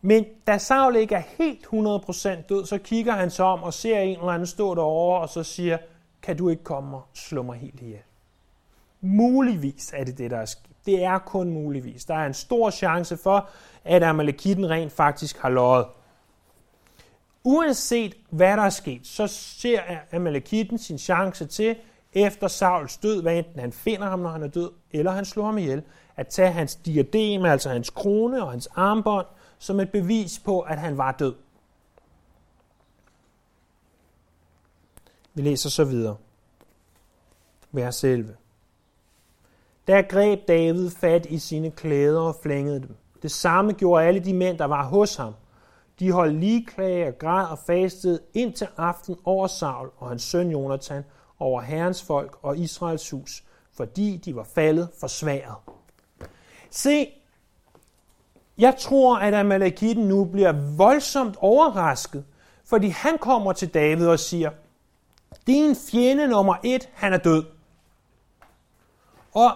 Men 0.03 0.25
da 0.47 0.59
Saul 0.59 0.97
ikke 0.97 1.15
er 1.15 1.23
helt 1.39 1.67
100% 1.67 2.47
død, 2.49 2.67
så 2.67 2.79
kigger 2.79 3.13
han 3.13 3.31
sig 3.31 3.45
om 3.45 3.63
og 3.63 3.75
ser 3.75 3.99
en 3.99 4.19
eller 4.19 4.29
anden 4.29 4.47
stå 4.47 4.75
derovre, 4.75 5.21
og 5.21 5.29
så 5.29 5.43
siger, 5.43 5.79
kan 6.23 6.37
du 6.37 6.49
ikke 6.49 6.65
komme 6.65 6.97
og 6.97 7.03
slå 7.15 7.43
mig 7.43 7.59
helt 7.59 7.81
ihjel? 7.81 8.03
Muligvis 9.01 9.93
er 9.97 10.05
det 10.05 10.19
det, 10.19 10.31
der 10.31 10.39
er 10.39 10.45
sket. 10.45 10.80
Det 10.87 11.05
er 11.05 11.19
kun 11.19 11.51
muligvis. 11.51 12.05
Der 12.05 12.15
er 12.15 12.27
en 12.27 12.35
stor 12.35 12.71
chance 12.71 13.17
for, 13.17 13.49
at 13.85 14.03
Amalekitten 14.03 14.71
rent 14.71 14.93
faktisk 14.93 15.39
har 15.39 15.49
løjet. 15.49 15.87
Uanset 17.45 18.15
hvad 18.31 18.57
der 18.57 18.63
er 18.63 18.71
sket, 18.71 19.07
så 19.07 19.27
ser 19.27 19.81
Amalekitten 20.13 20.79
sin 20.79 20.99
chance 20.99 21.47
til, 21.47 21.77
efter 22.13 22.49
Sauls 22.49 22.97
død, 22.97 23.23
hvad 23.23 23.39
enten 23.39 23.61
han 23.61 23.73
finder 23.73 24.09
ham, 24.09 24.19
når 24.19 24.31
han 24.31 24.43
er 24.43 24.49
død, 24.49 24.71
eller 24.91 25.11
han 25.11 25.25
slår 25.25 25.45
ham 25.45 25.59
ihjel, 25.59 25.83
at 26.17 26.29
tage 26.29 26.53
hans 26.53 26.75
diadem, 26.75 27.45
altså 27.45 27.69
hans 27.71 27.91
krone 27.91 28.43
og 28.43 28.51
hans 28.51 28.67
armbånd, 28.67 29.27
som 29.59 29.81
et 29.81 29.91
bevis 29.91 30.39
på, 30.39 30.61
at 30.61 30.79
han 30.79 30.99
var 30.99 31.13
død. 31.13 31.35
Vi 35.35 35.43
læser 35.43 35.71
så 35.71 35.85
videre. 35.85 36.17
Vers 37.73 38.05
11. 38.05 38.37
Der 39.87 40.03
greb 40.03 40.49
David 40.49 40.91
fat 40.91 41.27
i 41.27 41.39
sine 41.39 41.71
klæder 41.71 42.21
og 42.21 42.37
flængede 42.43 42.81
dem. 42.81 42.97
Det 43.23 43.31
samme 43.31 43.73
gjorde 43.73 44.05
alle 44.05 44.21
de 44.21 44.35
mænd, 44.35 44.59
der 44.59 44.65
var 44.65 44.85
hos 44.85 45.17
ham. 45.17 45.35
De 45.99 46.13
holdt 46.13 46.41
lige 46.41 46.67
og 47.09 47.19
græd 47.19 47.47
og 47.47 47.59
fastede 47.59 48.21
ind 48.35 48.53
til 48.53 48.69
aften 48.77 49.17
over 49.25 49.47
Saul 49.47 49.91
og 49.99 50.09
hans 50.09 50.23
søn 50.23 50.51
Jonathan, 50.51 51.05
over 51.39 51.61
Herrens 51.61 52.03
folk 52.03 52.39
og 52.43 52.59
Israels 52.59 53.11
hus, 53.11 53.45
fordi 53.77 54.17
de 54.17 54.37
var 54.37 54.45
faldet 54.55 54.89
for 55.01 55.07
sværet. 55.07 55.55
Se, 56.71 57.09
jeg 58.59 58.77
tror, 58.79 59.17
at 59.17 59.35
Amalekitten 59.35 60.09
nu 60.09 60.25
bliver 60.25 60.77
voldsomt 60.77 61.37
overrasket, 61.39 62.25
fordi 62.65 62.89
han 62.89 63.19
kommer 63.19 63.53
til 63.53 63.75
David 63.75 64.07
og 64.07 64.19
siger, 64.19 64.51
din 65.47 65.77
fjende 65.91 66.29
nummer 66.29 66.55
et, 66.63 66.89
han 66.95 67.13
er 67.13 67.19
død. 67.19 67.45
Og 69.35 69.51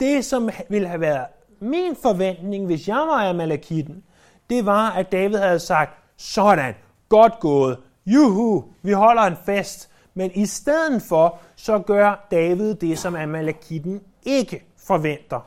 det, 0.00 0.24
som 0.24 0.50
ville 0.68 0.88
have 0.88 1.00
været 1.00 1.26
min 1.60 1.96
forventning, 2.02 2.66
hvis 2.66 2.88
jeg 2.88 2.96
var 2.96 3.28
Amalekitten, 3.28 4.04
det 4.50 4.66
var, 4.66 4.90
at 4.90 5.12
David 5.12 5.36
havde 5.36 5.58
sagt, 5.58 5.98
sådan, 6.16 6.74
godt 7.08 7.40
gået, 7.40 7.78
juhu, 8.06 8.64
vi 8.82 8.92
holder 8.92 9.22
en 9.22 9.36
fest. 9.46 9.90
Men 10.14 10.30
i 10.34 10.46
stedet 10.46 11.02
for, 11.02 11.38
så 11.56 11.78
gør 11.78 12.26
David 12.30 12.74
det, 12.74 12.98
som 12.98 13.16
Amalekitten 13.16 14.00
ikke 14.22 14.64
forventer. 14.86 15.40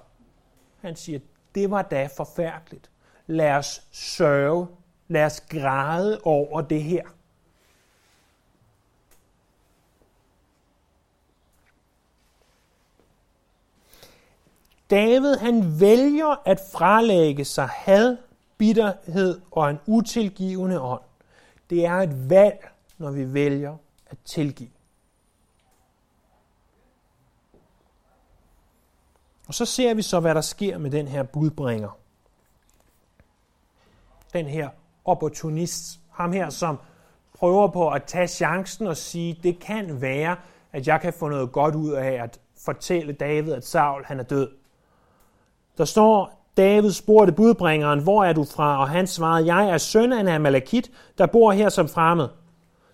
Han 0.82 0.96
siger, 0.96 1.20
det 1.56 1.72
var 1.72 1.82
da 1.82 2.10
forfærdeligt. 2.18 2.90
Lad 3.28 3.52
os 3.52 3.82
sørge, 3.92 4.68
lad 5.08 5.26
os 5.26 5.42
græde 5.42 6.20
over 6.24 6.62
det 6.62 6.84
her. 6.84 7.04
David 14.92 15.38
han 15.38 15.80
vælger 15.80 16.42
at 16.46 16.62
fralægge 16.72 17.46
sig 17.46 17.68
had, 17.68 18.18
bitterhed 18.58 19.42
og 19.52 19.70
en 19.70 19.80
utilgivende 19.86 20.82
ånd. 20.82 21.02
Det 21.70 21.86
er 21.86 21.94
et 21.94 22.30
valg, 22.30 22.70
når 22.98 23.12
vi 23.12 23.34
vælger 23.34 23.78
at 24.08 24.18
tilgive. 24.26 24.70
Og 29.48 29.54
så 29.54 29.66
ser 29.66 29.94
vi 29.94 30.02
så, 30.02 30.20
hvad 30.20 30.36
der 30.36 30.42
sker 30.42 30.78
med 30.78 30.92
den 30.92 31.08
her 31.08 31.24
budbringer. 31.24 31.98
Den 34.34 34.46
her 34.46 34.70
opportunist. 35.06 36.00
Ham 36.10 36.32
her, 36.32 36.50
som 36.50 36.80
prøver 37.34 37.68
på 37.68 37.90
at 37.90 38.04
tage 38.04 38.28
chancen 38.28 38.88
og 38.88 38.98
sige, 38.98 39.40
det 39.44 39.60
kan 39.60 40.02
være, 40.02 40.36
at 40.72 40.88
jeg 40.88 41.02
kan 41.02 41.14
få 41.14 41.30
noget 41.30 41.52
godt 41.52 41.76
ud 41.76 41.92
af 41.92 42.24
at 42.24 42.40
fortælle 42.58 43.14
David, 43.14 43.54
at 43.54 43.66
Saul 43.66 44.06
han 44.06 44.20
er 44.20 44.24
død. 44.24 44.61
Der 45.82 45.86
står, 45.86 46.48
David 46.58 46.92
spurgte 46.92 47.34
budbringeren, 47.34 48.00
hvor 48.00 48.24
er 48.24 48.34
du 48.34 48.44
fra? 48.44 48.80
Og 48.80 48.90
han 48.90 49.08
svarede, 49.08 49.56
jeg 49.56 49.70
er 49.70 49.78
søn 49.78 50.14
af 50.14 50.20
en 50.20 50.28
Amalekit, 50.28 50.92
der 51.18 51.26
bor 51.26 51.52
her 51.52 51.70
som 51.70 51.88
fremmed. 51.88 52.28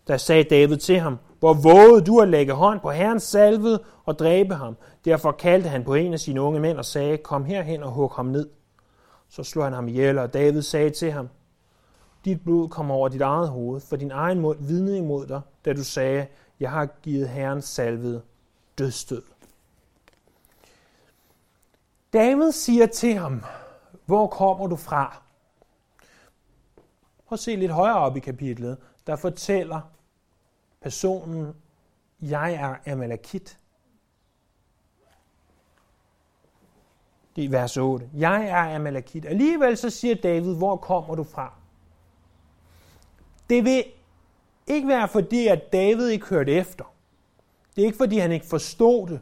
Der 0.08 0.17
sagde 0.17 0.44
David 0.44 0.77
til 0.77 1.00
ham, 1.00 1.17
hvor 1.39 1.53
vågede 1.53 2.06
du 2.06 2.20
at 2.20 2.27
lægge 2.27 2.53
hånd 2.53 2.79
på 2.79 2.91
herrens 2.91 3.24
salvede 3.24 3.84
og 4.06 4.20
dræbe 4.20 4.56
ham. 4.56 4.77
Derfor 5.06 5.32
kaldte 5.32 5.70
han 5.70 5.84
på 5.84 5.94
en 5.94 6.13
af 6.13 6.20
sine 6.20 6.41
unge 6.41 6.60
mænd 6.60 6.77
og 6.77 6.86
sagde, 6.86 7.17
kom 7.17 7.46
herhen 7.46 7.84
og 7.84 7.91
hug 7.91 8.12
ham 8.12 8.25
ned. 8.25 8.50
Så 9.29 9.44
slog 9.44 9.63
han 9.63 9.74
ham 9.74 9.88
ihjel, 9.88 10.17
og 10.17 10.34
David 10.34 10.62
sagde 10.62 10.89
til 10.89 11.12
ham, 11.12 11.29
dit 12.25 12.41
blod 12.41 12.70
kommer 12.70 12.96
over 12.96 13.08
dit 13.08 13.22
eget 13.22 13.50
hoved, 13.50 13.82
for 13.89 13.96
din 13.96 14.12
egen 14.12 14.39
mund 14.39 14.58
vidnede 14.60 14.98
imod 14.98 15.27
dig, 15.27 15.41
da 15.65 15.74
du 15.74 15.84
sagde, 15.84 16.27
jeg 16.60 16.72
har 16.72 16.86
givet 16.86 17.29
herrens 17.29 17.65
salvede 17.65 18.22
dødstød. 18.77 19.37
David 22.14 22.52
siger 22.52 22.86
til 22.86 23.14
ham, 23.14 23.44
hvor 24.06 24.28
kommer 24.28 24.68
du 24.68 24.76
fra? 24.76 25.22
Prøv 27.26 27.36
at 27.36 27.40
se 27.40 27.56
lidt 27.56 27.72
højere 27.72 27.98
op 27.98 28.18
i 28.18 28.20
kapitlet, 28.20 28.78
der 29.08 29.16
fortæller 29.16 29.82
personen, 30.82 31.54
jeg 32.22 32.54
er 32.54 32.92
Amalekit. 32.92 33.60
Det 37.36 37.46
er 37.46 37.50
vers 37.50 37.78
8. 37.78 38.10
Jeg 38.14 38.48
er 38.48 38.76
Amalekit. 38.76 39.26
Alligevel 39.26 39.78
så 39.78 39.90
siger 39.90 40.16
David, 40.16 40.56
hvor 40.56 40.76
kommer 40.76 41.16
du 41.16 41.24
fra? 41.24 41.54
Det 43.50 43.64
vil 43.64 43.84
ikke 44.68 44.88
være 44.88 45.08
fordi, 45.08 45.48
at 45.48 45.74
David 45.74 46.08
ikke 46.08 46.26
hørte 46.26 46.52
efter. 46.52 46.86
Det 47.76 47.82
er 47.82 47.86
ikke 47.86 47.98
fordi, 47.98 48.18
han 48.18 48.32
ikke 48.32 48.46
forstod 48.46 49.08
det. 49.08 49.20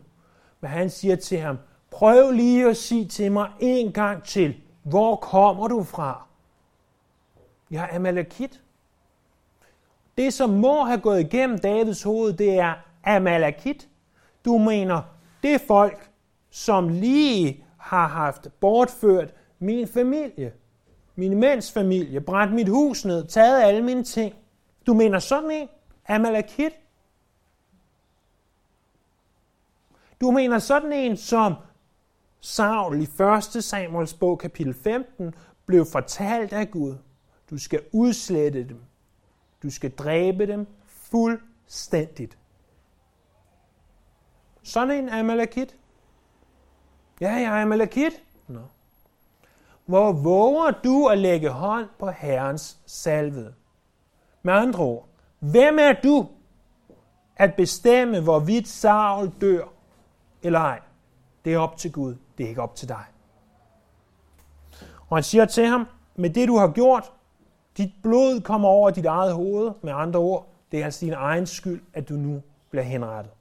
Men 0.60 0.70
han 0.70 0.90
siger 0.90 1.16
til 1.16 1.40
ham, 1.40 1.58
prøv 1.96 2.32
lige 2.32 2.70
at 2.70 2.78
sige 2.78 3.06
til 3.06 3.32
mig 3.32 3.52
en 3.60 3.92
gang 3.92 4.24
til, 4.24 4.56
hvor 4.84 5.16
kommer 5.16 5.68
du 5.68 5.84
fra? 5.84 6.28
Jeg 7.72 7.90
er 7.92 7.96
Amalekit. 7.96 8.62
Det, 10.18 10.34
som 10.34 10.50
må 10.50 10.84
have 10.84 11.00
gået 11.00 11.20
igennem 11.20 11.60
Davids 11.60 12.04
hoved, 12.04 12.34
det 12.34 12.60
er 12.60 12.74
Amalekit. 13.04 13.90
Du 14.46 14.58
mener, 14.58 15.02
det 15.44 15.62
folk, 15.62 16.10
som 16.50 16.90
lige 16.90 17.66
har 17.78 18.08
haft 18.08 18.48
bortført 18.60 19.34
min 19.60 19.88
familie, 19.88 20.54
min 21.16 21.40
mænds 21.40 21.72
familie, 21.72 22.22
brændt 22.22 22.54
mit 22.54 22.70
hus 22.70 23.06
ned, 23.06 23.28
taget 23.28 23.62
alle 23.62 23.82
mine 23.82 24.04
ting. 24.04 24.36
Du 24.88 24.94
mener 24.94 25.20
sådan 25.20 25.52
en? 25.52 25.70
Amalekit? 26.08 26.74
Du 30.22 30.32
mener 30.32 30.60
sådan 30.60 30.94
en, 30.94 31.18
som 31.18 31.54
Saul 32.46 33.02
i 33.02 33.08
1. 33.58 33.64
Samuels 33.64 34.14
bog, 34.14 34.40
kapitel 34.40 34.74
15, 34.74 35.34
blev 35.66 35.86
fortalt 35.86 36.54
af 36.54 36.72
Gud. 36.72 36.96
Du 37.50 37.58
skal 37.58 37.82
udslette 37.92 38.70
dem. 38.70 38.82
Du 39.64 39.70
skal 39.70 39.92
dræbe 39.92 40.48
dem 40.48 40.68
fuldstændigt. 40.88 42.38
Sådan 44.64 45.04
en 45.04 45.10
Amalekit. 45.10 45.76
Ja, 47.22 47.32
jeg 47.32 47.44
er 47.44 47.62
Amalekit. 47.62 48.24
Nå. 48.48 48.62
Hvor 49.86 50.12
våger 50.12 50.72
du 50.72 51.08
at 51.08 51.18
lægge 51.18 51.50
hånd 51.50 51.90
på 52.00 52.10
Herrens 52.10 52.80
salvede? 52.86 53.54
Med 54.44 54.54
andre 54.54 54.84
ord, 54.84 55.08
hvem 55.40 55.80
er 55.80 55.94
du 56.04 56.28
at 57.36 57.56
bestemme, 57.56 58.22
hvorvidt 58.22 58.68
Saul 58.68 59.32
dør 59.42 59.64
eller 60.44 60.60
ej? 60.60 60.80
Det 61.46 61.54
er 61.54 61.58
op 61.58 61.78
til 61.78 61.92
Gud, 61.92 62.16
det 62.38 62.44
er 62.44 62.50
ikke 62.50 62.62
op 62.62 62.76
til 62.76 62.90
dig. 62.90 63.04
Og 65.10 65.18
han 65.18 65.24
siger 65.24 65.46
til 65.46 65.66
ham, 65.66 65.88
med 66.16 66.30
det 66.30 66.48
du 66.48 66.58
har 66.58 66.68
gjort, 66.68 67.12
dit 67.78 67.92
blod 68.04 68.42
kommer 68.42 68.70
over 68.70 68.90
dit 68.90 69.06
eget 69.06 69.34
hoved, 69.34 69.72
med 69.82 69.94
andre 69.94 70.20
ord, 70.20 70.50
det 70.72 70.80
er 70.80 70.86
altså 70.86 71.06
din 71.06 71.14
egen 71.14 71.46
skyld, 71.46 71.84
at 71.94 72.10
du 72.10 72.14
nu 72.14 72.42
bliver 72.70 72.84
henrettet. 72.84 73.34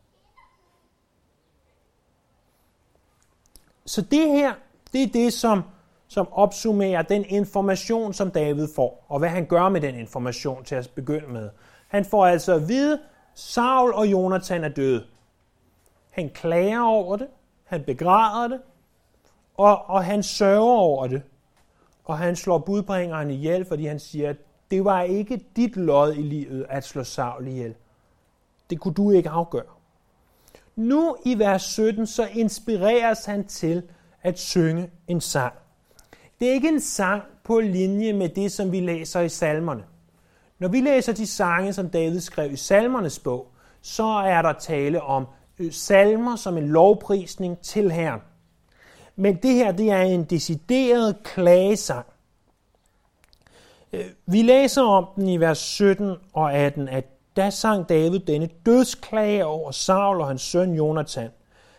Så 3.86 4.02
det 4.02 4.28
her, 4.28 4.54
det 4.92 5.02
er 5.02 5.12
det, 5.12 5.32
som, 5.32 5.62
som 6.08 6.32
opsummerer 6.32 7.02
den 7.02 7.24
information, 7.24 8.12
som 8.12 8.30
David 8.30 8.68
får, 8.74 9.04
og 9.08 9.18
hvad 9.18 9.28
han 9.28 9.46
gør 9.46 9.68
med 9.68 9.80
den 9.80 9.94
information 9.94 10.64
til 10.64 10.74
at 10.74 10.90
begynde 10.94 11.28
med. 11.28 11.50
Han 11.88 12.04
får 12.04 12.26
altså 12.26 12.54
at 12.54 12.68
vide, 12.68 13.00
Saul 13.34 13.92
og 13.92 14.06
Jonathan 14.06 14.64
er 14.64 14.68
døde. 14.68 15.06
Han 16.10 16.30
klager 16.30 16.80
over 16.80 17.16
det, 17.16 17.28
han 17.64 17.84
begræder 17.84 18.48
det, 18.48 18.60
og, 19.56 19.90
og 19.90 20.04
han 20.04 20.22
sørger 20.22 20.78
over 20.78 21.06
det. 21.06 21.22
Og 22.04 22.18
han 22.18 22.36
slår 22.36 22.58
budbringeren 22.58 23.30
ihjel, 23.30 23.64
fordi 23.64 23.86
han 23.86 23.98
siger, 23.98 24.30
at 24.30 24.36
det 24.70 24.84
var 24.84 25.02
ikke 25.02 25.44
dit 25.56 25.76
lod 25.76 26.14
i 26.14 26.22
livet 26.22 26.66
at 26.68 26.84
slå 26.84 27.04
Saul 27.04 27.46
ihjel. 27.46 27.74
Det 28.70 28.80
kunne 28.80 28.94
du 28.94 29.10
ikke 29.10 29.28
afgøre. 29.28 29.64
Nu 30.76 31.16
i 31.24 31.38
vers 31.38 31.62
17, 31.62 32.06
så 32.06 32.28
inspireres 32.32 33.24
han 33.24 33.46
til 33.46 33.82
at 34.22 34.38
synge 34.38 34.90
en 35.08 35.20
sang. 35.20 35.52
Det 36.40 36.48
er 36.48 36.52
ikke 36.52 36.68
en 36.68 36.80
sang 36.80 37.22
på 37.44 37.60
linje 37.60 38.12
med 38.12 38.28
det, 38.28 38.52
som 38.52 38.72
vi 38.72 38.80
læser 38.80 39.20
i 39.20 39.28
salmerne. 39.28 39.84
Når 40.58 40.68
vi 40.68 40.80
læser 40.80 41.12
de 41.12 41.26
sange, 41.26 41.72
som 41.72 41.90
David 41.90 42.20
skrev 42.20 42.52
i 42.52 42.56
salmernes 42.56 43.18
bog, 43.18 43.48
så 43.80 44.04
er 44.04 44.42
der 44.42 44.52
tale 44.52 45.02
om 45.02 45.26
Øh, 45.58 45.72
salmer 45.72 46.36
som 46.36 46.56
en 46.56 46.68
lovprisning 46.68 47.58
til 47.58 47.92
Herren. 47.92 48.20
Men 49.16 49.36
det 49.36 49.54
her, 49.54 49.72
det 49.72 49.90
er 49.90 50.02
en 50.02 50.24
decideret 50.24 51.16
klagesang. 51.22 52.06
Øh, 53.92 54.04
vi 54.26 54.42
læser 54.42 54.82
om 54.82 55.08
den 55.16 55.28
i 55.28 55.36
vers 55.36 55.58
17 55.58 56.16
og 56.32 56.52
18, 56.52 56.88
at 56.88 57.04
da 57.36 57.50
sang 57.50 57.88
David 57.88 58.18
denne 58.18 58.48
dødsklage 58.66 59.44
over 59.44 59.70
Saul 59.70 60.20
og 60.20 60.28
hans 60.28 60.42
søn 60.42 60.74
Jonathan. 60.74 61.30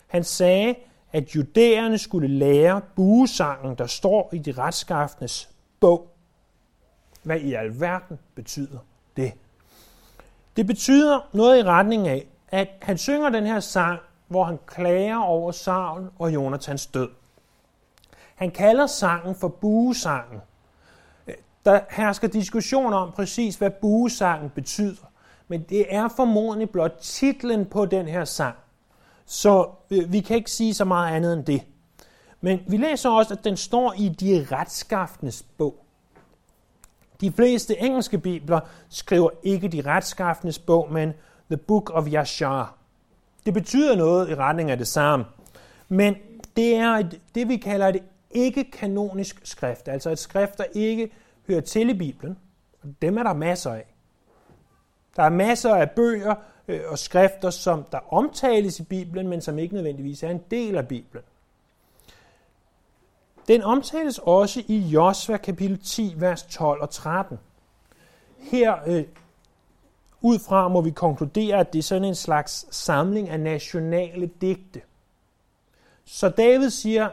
Han 0.08 0.24
sagde, 0.24 0.76
at 1.12 1.36
judæerne 1.36 1.98
skulle 1.98 2.28
lære 2.28 2.82
buesangen, 2.96 3.76
der 3.76 3.88
står 3.88 4.30
i 4.34 4.38
de 4.38 4.52
retskaffnes 4.52 5.50
bog. 5.80 6.08
Hvad 7.24 7.40
i 7.40 7.54
alverden 7.54 8.20
betyder 8.36 8.80
det? 9.18 9.34
Det 10.56 10.68
betyder 10.68 11.30
noget 11.34 11.60
i 11.60 11.64
retning 11.64 12.08
af, 12.08 12.28
at 12.50 12.68
han 12.82 12.98
synger 12.98 13.30
den 13.30 13.46
her 13.46 13.60
sang, 13.60 14.00
hvor 14.28 14.44
han 14.44 14.60
klager 14.66 15.18
over 15.18 15.52
Saul 15.52 16.10
og 16.20 16.34
Jonathans 16.34 16.88
død. 16.88 17.10
Han 18.36 18.52
kalder 18.52 18.88
sangen 18.88 19.36
for 19.36 19.48
buesangen. 19.48 20.42
Der 21.66 21.80
hersker 21.90 22.28
diskussion 22.28 22.94
om 22.94 23.12
præcis, 23.12 23.56
hvad 23.56 23.70
buesangen 23.70 24.50
betyder 24.50 25.06
men 25.48 25.62
det 25.62 25.96
er 25.96 26.08
formodentlig 26.08 26.70
blot 26.70 26.98
titlen 27.02 27.66
på 27.66 27.86
den 27.86 28.08
her 28.08 28.26
sang. 28.26 28.56
Så 29.26 29.70
øh, 29.92 30.12
vi 30.12 30.20
kan 30.20 30.36
ikke 30.36 30.52
sige 30.52 30.74
så 30.74 30.86
meget 30.86 31.16
andet 31.16 31.34
end 31.34 31.46
det. 31.46 31.62
Men 32.42 32.60
vi 32.68 32.78
læser 32.78 33.10
også, 33.10 33.34
at 33.34 33.44
den 33.44 33.58
står 33.58 33.94
i 33.98 34.10
de 34.10 34.48
retskaffenes 34.52 35.44
bog. 35.58 35.86
De 37.22 37.32
fleste 37.32 37.82
engelske 37.82 38.18
bibler 38.18 38.60
skriver 38.90 39.30
ikke 39.44 39.68
de 39.68 39.82
retskaffenes 39.86 40.60
bog, 40.60 40.92
men 40.92 41.14
The 41.48 41.58
Book 41.58 41.92
of 41.94 42.08
Yashar. 42.08 42.76
Det 43.46 43.54
betyder 43.54 43.96
noget 43.96 44.30
i 44.30 44.36
retning 44.36 44.72
af 44.72 44.78
det 44.78 44.88
samme. 44.88 45.26
Men 45.90 46.16
det 46.56 46.76
er 46.76 46.90
et, 46.90 47.22
det, 47.36 47.48
vi 47.48 47.58
kalder 47.58 47.88
et 47.88 48.04
ikke-kanonisk 48.32 49.42
skrift, 49.44 49.88
altså 49.88 50.10
et 50.10 50.20
skrift, 50.20 50.58
der 50.58 50.64
ikke 50.74 51.12
hører 51.48 51.62
til 51.62 51.90
i 51.90 51.94
Bibelen. 51.94 52.38
Dem 53.02 53.18
er 53.18 53.24
der 53.24 53.34
masser 53.34 53.74
af. 53.74 53.86
Der 55.16 55.24
er 55.24 55.30
masser 55.30 55.76
af 55.76 55.92
bøger 55.92 56.36
øh, 56.68 56.82
og 56.88 57.00
skrifter, 57.00 57.50
som 57.50 57.84
der 57.92 58.14
omtales 58.14 58.80
i 58.80 58.84
Bibelen, 58.84 59.28
men 59.28 59.42
som 59.42 59.60
ikke 59.60 59.76
nødvendigvis 59.76 60.24
er 60.24 60.30
en 60.30 60.42
del 60.52 60.78
af 60.78 60.88
Bibelen. 60.88 61.24
Den 63.48 63.64
omtales 63.64 64.20
også 64.24 64.64
i 64.68 64.78
Josva 64.78 65.38
kapitel 65.38 65.80
10, 65.80 66.14
vers 66.18 66.44
12 66.44 66.82
og 66.82 66.90
13. 66.90 67.40
Her 68.38 68.76
øh, 68.88 69.04
udfra 70.26 70.68
må 70.68 70.82
vi 70.82 70.92
konkludere, 70.92 71.58
at 71.58 71.74
det 71.74 71.80
er 71.80 71.84
sådan 71.84 72.08
en 72.08 72.16
slags 72.16 72.66
samling 72.76 73.30
af 73.30 73.40
nationale 73.40 74.30
digte. 74.42 74.82
Så 76.06 76.30
David 76.30 76.70
siger, 76.70 77.10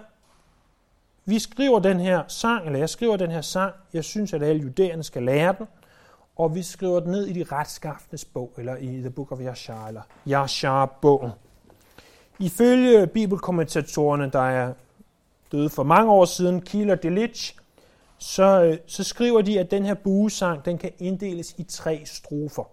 vi 1.24 1.38
skriver 1.38 1.78
den 1.78 2.00
her 2.00 2.22
sang, 2.28 2.66
eller 2.66 2.78
jeg 2.78 2.88
skriver 2.88 3.16
den 3.16 3.30
her 3.30 3.40
sang, 3.40 3.74
jeg 3.92 4.04
synes, 4.04 4.32
at 4.32 4.42
alle 4.42 4.62
judæerne 4.62 5.02
skal 5.02 5.22
lære 5.22 5.54
den, 5.58 5.66
og 6.36 6.54
vi 6.54 6.62
skriver 6.62 7.00
den 7.00 7.10
ned 7.10 7.26
i 7.26 7.32
de 7.32 7.44
retskaffenes 7.44 8.24
bog, 8.24 8.52
eller 8.58 8.76
i 8.76 8.86
The 8.86 9.10
Book 9.10 9.32
of 9.32 9.40
Yashar, 9.40 9.88
eller 9.88 10.02
Yashar-bogen. 10.28 11.30
Ifølge 12.38 13.06
bibelkommentatorerne, 13.06 14.30
der 14.30 14.48
er 14.48 14.72
døde 15.52 15.70
for 15.70 15.82
mange 15.82 16.12
år 16.12 16.24
siden, 16.24 16.60
Kieler 16.60 16.94
Delitzsch, 16.94 17.56
så, 18.18 18.62
øh, 18.62 18.78
så 18.86 19.04
skriver 19.04 19.42
de, 19.42 19.60
at 19.60 19.70
den 19.70 19.84
her 19.84 19.94
buesang, 19.94 20.64
den 20.64 20.78
kan 20.78 20.90
inddeles 20.98 21.54
i 21.58 21.62
tre 21.62 22.02
strofer. 22.04 22.64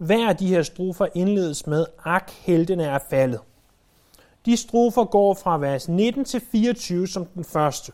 Hver 0.00 0.28
af 0.28 0.36
de 0.36 0.46
her 0.46 0.62
strofer 0.62 1.06
indledes 1.14 1.66
med, 1.66 1.86
ak, 2.04 2.30
heltene 2.30 2.84
er 2.84 2.98
faldet. 3.10 3.40
De 4.46 4.56
strofer 4.56 5.04
går 5.04 5.34
fra 5.34 5.58
vers 5.58 5.88
19 5.88 6.24
til 6.24 6.42
24 6.52 7.08
som 7.08 7.24
den 7.24 7.44
første. 7.44 7.92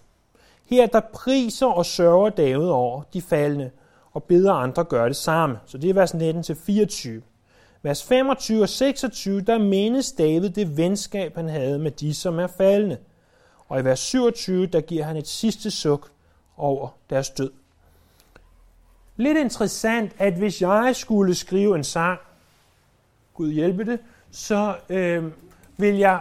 Her 0.65 0.87
der 0.87 1.01
priser 1.13 1.67
og 1.67 1.87
sørger 1.87 2.31
David 2.31 2.69
over 2.69 3.03
de 3.03 3.23
faldende, 3.23 3.71
og 4.13 4.25
beder 4.25 4.53
andre 4.53 4.85
gøre 4.85 5.09
det 5.09 5.17
samme. 5.17 5.59
Så 5.67 5.79
det 5.79 5.91
er 5.91 5.95
vers 5.95 6.15
19 6.15 6.43
til 6.43 6.57
24. 6.57 7.23
Vers 7.83 8.05
25 8.05 8.63
og 8.63 8.69
26, 8.69 9.41
der 9.41 9.59
mindes 9.59 10.13
David 10.13 10.51
det 10.51 10.77
venskab, 10.77 11.37
han 11.37 11.49
havde 11.49 11.79
med 11.79 11.91
de, 11.91 12.15
som 12.15 12.39
er 12.39 12.47
faldende. 12.47 12.97
Og 13.69 13.81
i 13.81 13.85
vers 13.85 14.01
27, 14.01 14.67
der 14.67 14.81
giver 14.81 15.05
han 15.05 15.17
et 15.17 15.29
sidste 15.29 15.71
suk 15.71 16.11
over 16.57 16.89
deres 17.11 17.31
død. 17.31 17.51
Lidt 19.17 19.39
interessant, 19.39 20.13
at 20.19 20.35
hvis 20.35 20.63
jeg 20.63 20.97
skulle 20.97 21.35
skrive 21.35 21.77
en 21.77 21.85
sang, 21.85 22.21
Gud 23.35 23.51
hjælpe 23.51 23.85
det, 23.85 24.01
så 24.31 24.77
øh, 24.89 25.25
vil 25.77 25.95
jeg 25.95 26.21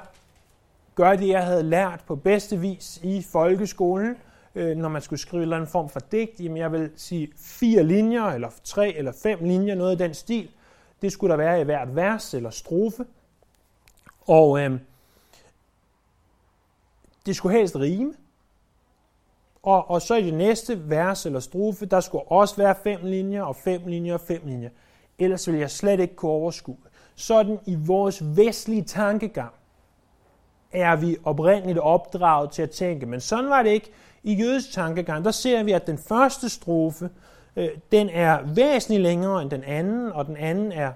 gøre 0.95 1.17
det, 1.17 1.27
jeg 1.27 1.45
havde 1.45 1.63
lært 1.63 2.03
på 2.07 2.15
bedste 2.15 2.59
vis 2.59 2.99
i 3.03 3.25
folkeskolen, 3.31 4.15
øh, 4.55 4.77
når 4.77 4.89
man 4.89 5.01
skulle 5.01 5.19
skrive 5.19 5.39
en 5.39 5.41
eller 5.41 5.55
anden 5.55 5.71
form 5.71 5.89
for 5.89 5.99
digt, 5.99 6.39
jamen 6.39 6.57
jeg 6.57 6.71
vil 6.71 6.91
sige 6.95 7.31
fire 7.37 7.83
linjer, 7.83 8.23
eller 8.23 8.49
tre 8.63 8.93
eller 8.93 9.11
fem 9.23 9.39
linjer, 9.41 9.75
noget 9.75 9.95
i 9.95 10.03
den 10.03 10.13
stil. 10.13 10.49
Det 11.01 11.11
skulle 11.11 11.31
der 11.31 11.37
være 11.37 11.61
i 11.61 11.63
hvert 11.63 11.95
vers 11.95 12.33
eller 12.33 12.49
strofe. 12.49 13.05
Og 14.21 14.59
øh, 14.59 14.79
det 17.25 17.35
skulle 17.35 17.57
helst 17.57 17.75
rime. 17.75 18.13
Og, 19.65 19.89
og 19.89 20.01
så 20.01 20.15
i 20.15 20.25
det 20.25 20.33
næste 20.33 20.89
vers 20.89 21.25
eller 21.25 21.39
strofe, 21.39 21.85
der 21.85 21.99
skulle 21.99 22.23
også 22.31 22.55
være 22.55 22.75
fem 22.83 22.99
linjer, 23.03 23.43
og 23.43 23.55
fem 23.55 23.81
linjer 23.85 24.13
og 24.13 24.21
fem 24.21 24.41
linjer. 24.45 24.69
Ellers 25.19 25.47
vil 25.47 25.59
jeg 25.59 25.71
slet 25.71 25.99
ikke 25.99 26.15
kunne 26.15 26.31
overskue. 26.31 26.77
Sådan 27.15 27.59
i 27.65 27.75
vores 27.75 28.37
vestlige 28.37 28.81
tankegang 28.81 29.53
er 30.71 30.95
vi 30.95 31.17
oprindeligt 31.23 31.77
opdraget 31.77 32.51
til 32.51 32.61
at 32.61 32.69
tænke. 32.69 33.05
Men 33.05 33.19
sådan 33.19 33.49
var 33.49 33.63
det 33.63 33.69
ikke 33.69 33.91
i 34.23 34.33
jødisk 34.33 34.71
tankegang. 34.71 35.25
Der 35.25 35.31
ser 35.31 35.63
vi, 35.63 35.71
at 35.71 35.87
den 35.87 35.97
første 35.97 36.49
strofe, 36.49 37.09
øh, 37.55 37.69
den 37.91 38.09
er 38.09 38.39
væsentligt 38.55 39.01
længere 39.03 39.41
end 39.41 39.49
den 39.49 39.63
anden, 39.63 40.11
og 40.11 40.25
den 40.25 40.37
anden 40.37 40.71
er 40.71 40.91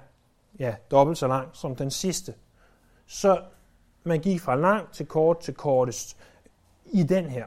ja, 0.60 0.76
dobbelt 0.92 1.18
så 1.18 1.28
lang 1.28 1.50
som 1.54 1.76
den 1.76 1.92
sidste. 1.92 2.34
Så 3.08 3.42
man 4.04 4.20
gik 4.20 4.42
fra 4.42 4.56
lang 4.56 4.92
til 4.92 5.06
kort 5.06 5.40
til 5.40 5.54
kortest 5.54 6.18
i 6.86 7.04
den 7.04 7.26
her 7.26 7.46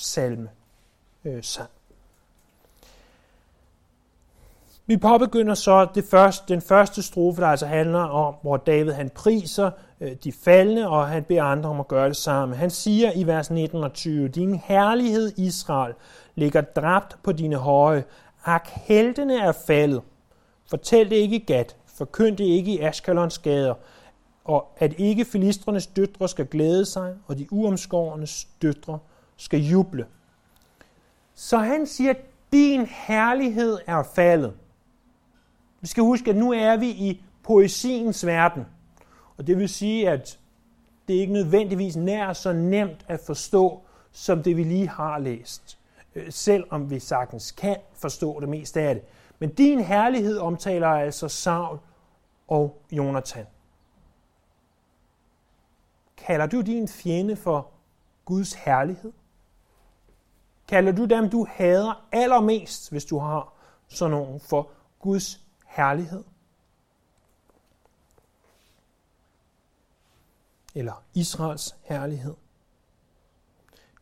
salme 0.00 0.48
øh, 1.24 1.42
sang. 1.42 1.70
Vi 4.90 4.96
påbegynder 4.96 5.54
så 5.54 5.88
det 5.94 6.04
første, 6.04 6.54
den 6.54 6.62
første 6.62 7.02
strofe, 7.02 7.42
der 7.42 7.48
altså 7.48 7.66
handler 7.66 7.98
om, 7.98 8.34
hvor 8.42 8.56
David 8.56 8.92
han 8.92 9.10
priser 9.10 9.70
øh, 10.00 10.12
de 10.24 10.32
faldende, 10.32 10.88
og 10.88 11.08
han 11.08 11.24
beder 11.24 11.42
andre 11.42 11.70
om 11.70 11.80
at 11.80 11.88
gøre 11.88 12.08
det 12.08 12.16
samme. 12.16 12.56
Han 12.56 12.70
siger 12.70 13.12
i 13.12 13.26
vers 13.26 13.50
19 13.50 13.84
og 13.84 13.92
20, 13.92 14.28
Din 14.28 14.54
herlighed, 14.54 15.32
Israel, 15.36 15.94
ligger 16.34 16.60
dræbt 16.60 17.16
på 17.22 17.32
dine 17.32 17.56
høje. 17.56 18.04
Ak, 18.44 18.68
heltene 18.68 19.40
er 19.40 19.52
faldet. 19.66 20.02
Fortæl 20.70 21.10
det 21.10 21.16
ikke 21.16 21.36
i 21.36 21.44
Gat, 21.46 21.76
forkynd 21.86 22.36
det 22.36 22.44
ikke 22.44 22.72
i 22.72 22.80
Askalons 22.80 23.38
gader, 23.38 23.74
og 24.44 24.68
at 24.78 24.94
ikke 24.98 25.24
filistrenes 25.24 25.86
døtre 25.86 26.28
skal 26.28 26.46
glæde 26.46 26.84
sig, 26.84 27.14
og 27.26 27.38
de 27.38 27.52
uomskårenes 27.52 28.48
døtre 28.62 28.98
skal 29.40 29.60
juble. 29.60 30.06
Så 31.34 31.58
han 31.58 31.86
siger, 31.86 32.14
din 32.52 32.86
herlighed 32.86 33.78
er 33.86 34.02
faldet. 34.02 34.54
Vi 35.80 35.86
skal 35.86 36.02
huske, 36.02 36.30
at 36.30 36.36
nu 36.36 36.52
er 36.52 36.76
vi 36.76 36.88
i 36.88 37.24
poesiens 37.42 38.26
verden. 38.26 38.66
Og 39.36 39.46
det 39.46 39.58
vil 39.58 39.68
sige, 39.68 40.10
at 40.10 40.38
det 41.08 41.16
er 41.16 41.20
ikke 41.20 41.32
nødvendigvis 41.32 41.96
nær 41.96 42.32
så 42.32 42.52
nemt 42.52 43.04
at 43.08 43.20
forstå, 43.20 43.82
som 44.12 44.42
det 44.42 44.56
vi 44.56 44.64
lige 44.64 44.88
har 44.88 45.18
læst. 45.18 45.78
Øh, 46.14 46.32
Selvom 46.32 46.90
vi 46.90 46.98
sagtens 46.98 47.50
kan 47.50 47.76
forstå 47.94 48.40
det 48.40 48.48
meste 48.48 48.80
af 48.80 48.94
det. 48.94 49.04
Men 49.38 49.54
din 49.54 49.80
herlighed 49.80 50.38
omtaler 50.38 50.88
altså 50.88 51.28
Saul 51.28 51.78
og 52.48 52.82
Jonathan. 52.92 53.46
Kalder 56.16 56.46
du 56.46 56.60
din 56.60 56.88
fjende 56.88 57.36
for 57.36 57.68
Guds 58.24 58.54
herlighed? 58.54 59.12
Kalder 60.70 60.92
du 60.92 61.04
dem, 61.04 61.30
du 61.30 61.46
hader 61.50 62.06
allermest, 62.12 62.90
hvis 62.90 63.04
du 63.04 63.18
har 63.18 63.52
sådan 63.88 64.10
nogen, 64.10 64.40
for 64.40 64.70
Guds 64.98 65.40
herlighed? 65.66 66.24
Eller 70.74 71.02
Israels 71.14 71.76
herlighed? 71.82 72.34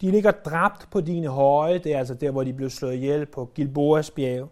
De 0.00 0.10
ligger 0.10 0.30
dræbt 0.30 0.88
på 0.90 1.00
dine 1.00 1.28
høje, 1.28 1.78
det 1.78 1.94
er 1.94 1.98
altså 1.98 2.14
der, 2.14 2.30
hvor 2.30 2.44
de 2.44 2.52
blev 2.52 2.70
slået 2.70 2.94
ihjel 2.94 3.26
på 3.26 3.50
Gilboas 3.54 4.10
bjerge. 4.10 4.48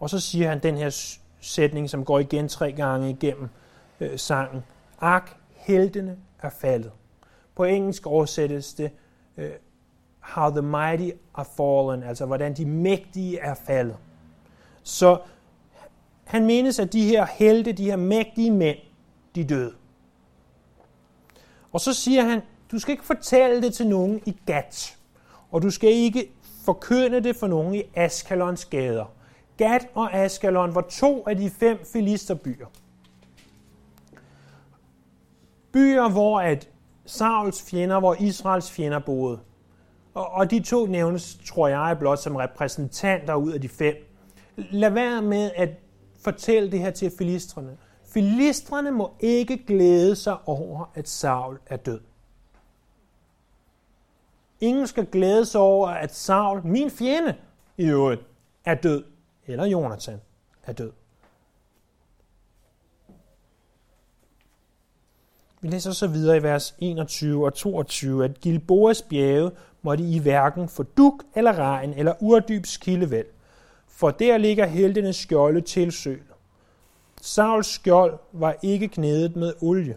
Og 0.00 0.10
så 0.10 0.20
siger 0.20 0.48
han 0.48 0.62
den 0.62 0.76
her 0.76 1.16
sætning, 1.40 1.90
som 1.90 2.04
går 2.04 2.18
igen 2.18 2.48
tre 2.48 2.72
gange 2.72 3.10
igennem 3.10 3.48
øh, 4.00 4.18
sangen. 4.18 4.62
Ak, 5.00 5.30
heltene 5.50 6.18
er 6.38 6.50
faldet. 6.50 6.92
På 7.54 7.64
engelsk 7.64 8.06
oversættes 8.06 8.74
det, 8.74 8.90
øh, 9.36 9.52
how 10.22 10.50
the 10.50 10.62
mighty 10.62 11.10
are 11.34 11.46
fallen, 11.56 12.02
altså 12.02 12.26
hvordan 12.26 12.54
de 12.54 12.66
mægtige 12.66 13.38
er 13.38 13.54
faldet. 13.54 13.96
Så 14.82 15.18
han 16.24 16.46
menes, 16.46 16.78
at 16.78 16.92
de 16.92 17.06
her 17.06 17.26
helte, 17.26 17.72
de 17.72 17.84
her 17.84 17.96
mægtige 17.96 18.50
mænd, 18.50 18.78
de 19.34 19.44
døde. 19.44 19.72
Og 21.72 21.80
så 21.80 21.94
siger 21.94 22.22
han, 22.22 22.40
du 22.70 22.78
skal 22.78 22.92
ikke 22.92 23.04
fortælle 23.04 23.62
det 23.62 23.74
til 23.74 23.86
nogen 23.86 24.20
i 24.26 24.36
Gat, 24.46 24.98
og 25.50 25.62
du 25.62 25.70
skal 25.70 25.90
ikke 25.90 26.32
forkynde 26.64 27.20
det 27.20 27.36
for 27.36 27.46
nogen 27.46 27.74
i 27.74 27.82
Askalons 27.94 28.64
gader. 28.64 29.04
Gat 29.56 29.88
og 29.94 30.14
Askalon 30.14 30.74
var 30.74 30.80
to 30.80 31.24
af 31.26 31.36
de 31.36 31.50
fem 31.50 31.78
filisterbyer. 31.92 32.66
Byer, 35.72 36.08
hvor 36.08 36.40
at 36.40 36.68
Sauls 37.06 37.62
fjender, 37.62 38.00
hvor 38.00 38.16
Israels 38.20 38.70
fjender 38.70 38.98
boede. 38.98 39.38
Og, 40.14 40.30
og 40.30 40.50
de 40.50 40.60
to 40.60 40.86
nævnes, 40.86 41.38
tror 41.46 41.68
jeg, 41.68 41.96
blot 41.98 42.18
som 42.18 42.36
repræsentanter 42.36 43.34
ud 43.34 43.52
af 43.52 43.60
de 43.60 43.68
fem. 43.68 43.96
Lad 44.56 44.90
være 44.90 45.22
med 45.22 45.50
at 45.56 45.68
fortælle 46.20 46.70
det 46.70 46.80
her 46.80 46.90
til 46.90 47.12
filistrene. 47.18 47.76
Filistrene 48.04 48.90
må 48.90 49.10
ikke 49.20 49.64
glæde 49.66 50.16
sig 50.16 50.36
over, 50.46 50.90
at 50.94 51.08
Saul 51.08 51.58
er 51.66 51.76
død. 51.76 52.00
Ingen 54.60 54.86
skal 54.86 55.06
glæde 55.06 55.46
sig 55.46 55.60
over, 55.60 55.88
at 55.88 56.14
Saul, 56.14 56.66
min 56.66 56.90
fjende 56.90 57.34
i 57.76 57.84
øvrigt, 57.84 58.22
er 58.64 58.74
død. 58.74 59.04
Eller 59.46 59.66
Jonathan 59.66 60.20
er 60.64 60.72
død. 60.72 60.92
Vi 65.60 65.68
læser 65.68 65.92
så 65.92 66.06
videre 66.06 66.36
i 66.36 66.42
vers 66.42 66.74
21 66.78 67.44
og 67.46 67.54
22, 67.54 68.24
at 68.24 68.40
Gilboas 68.40 69.02
bjerge 69.02 69.50
måtte 69.82 70.04
I 70.04 70.18
hverken 70.18 70.68
få 70.68 70.82
duk 70.82 71.24
eller 71.34 71.58
regn 71.58 71.94
eller 71.96 72.14
urdybs 72.20 72.76
kildevæld, 72.76 73.26
for 73.88 74.10
der 74.10 74.36
ligger 74.36 74.66
heltenes 74.66 75.16
skjolde 75.16 75.60
til 75.60 75.92
søl. 75.92 76.22
Sauls 77.20 77.66
skjold 77.66 78.18
var 78.32 78.56
ikke 78.62 78.88
knædet 78.88 79.36
med 79.36 79.52
olie. 79.62 79.96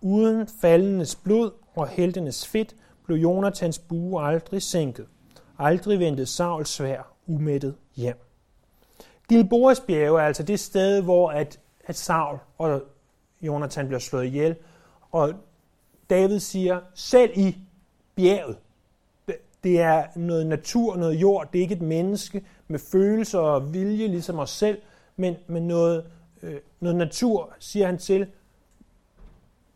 Uden 0.00 0.48
faldendes 0.60 1.14
blod 1.14 1.50
og 1.74 1.88
heltenes 1.88 2.46
fedt 2.46 2.74
blev 3.06 3.16
Jonathans 3.16 3.78
bue 3.78 4.22
aldrig 4.22 4.62
sænket. 4.62 5.06
Aldrig 5.58 5.98
vendte 5.98 6.26
Sauls 6.26 6.68
svær 6.68 7.02
umættet 7.26 7.74
hjem. 7.96 8.16
Gilboas 9.28 9.80
bjerge 9.80 10.20
er 10.20 10.24
altså 10.24 10.42
det 10.42 10.60
sted, 10.60 11.02
hvor 11.02 11.30
at, 11.30 11.60
at 11.84 11.96
Saul 11.96 12.38
og 12.58 12.82
Jonathan 13.42 13.86
bliver 13.86 14.00
slået 14.00 14.24
ihjel. 14.26 14.56
Og 15.10 15.34
David 16.10 16.40
siger, 16.40 16.80
selv 16.94 17.30
i 17.36 17.56
bjerget, 18.16 18.56
det 19.64 19.80
er 19.80 20.06
noget 20.16 20.46
natur, 20.46 20.96
noget 20.96 21.14
jord, 21.14 21.52
det 21.52 21.58
er 21.58 21.62
ikke 21.62 21.74
et 21.74 21.82
menneske 21.82 22.44
med 22.68 22.78
følelser 22.78 23.38
og 23.38 23.74
vilje, 23.74 24.06
ligesom 24.06 24.38
os 24.38 24.50
selv, 24.50 24.82
men, 25.16 25.36
men 25.46 25.68
noget, 25.68 26.10
øh, 26.42 26.60
noget 26.80 26.96
natur, 26.96 27.54
siger 27.58 27.86
han 27.86 27.98
til, 27.98 28.26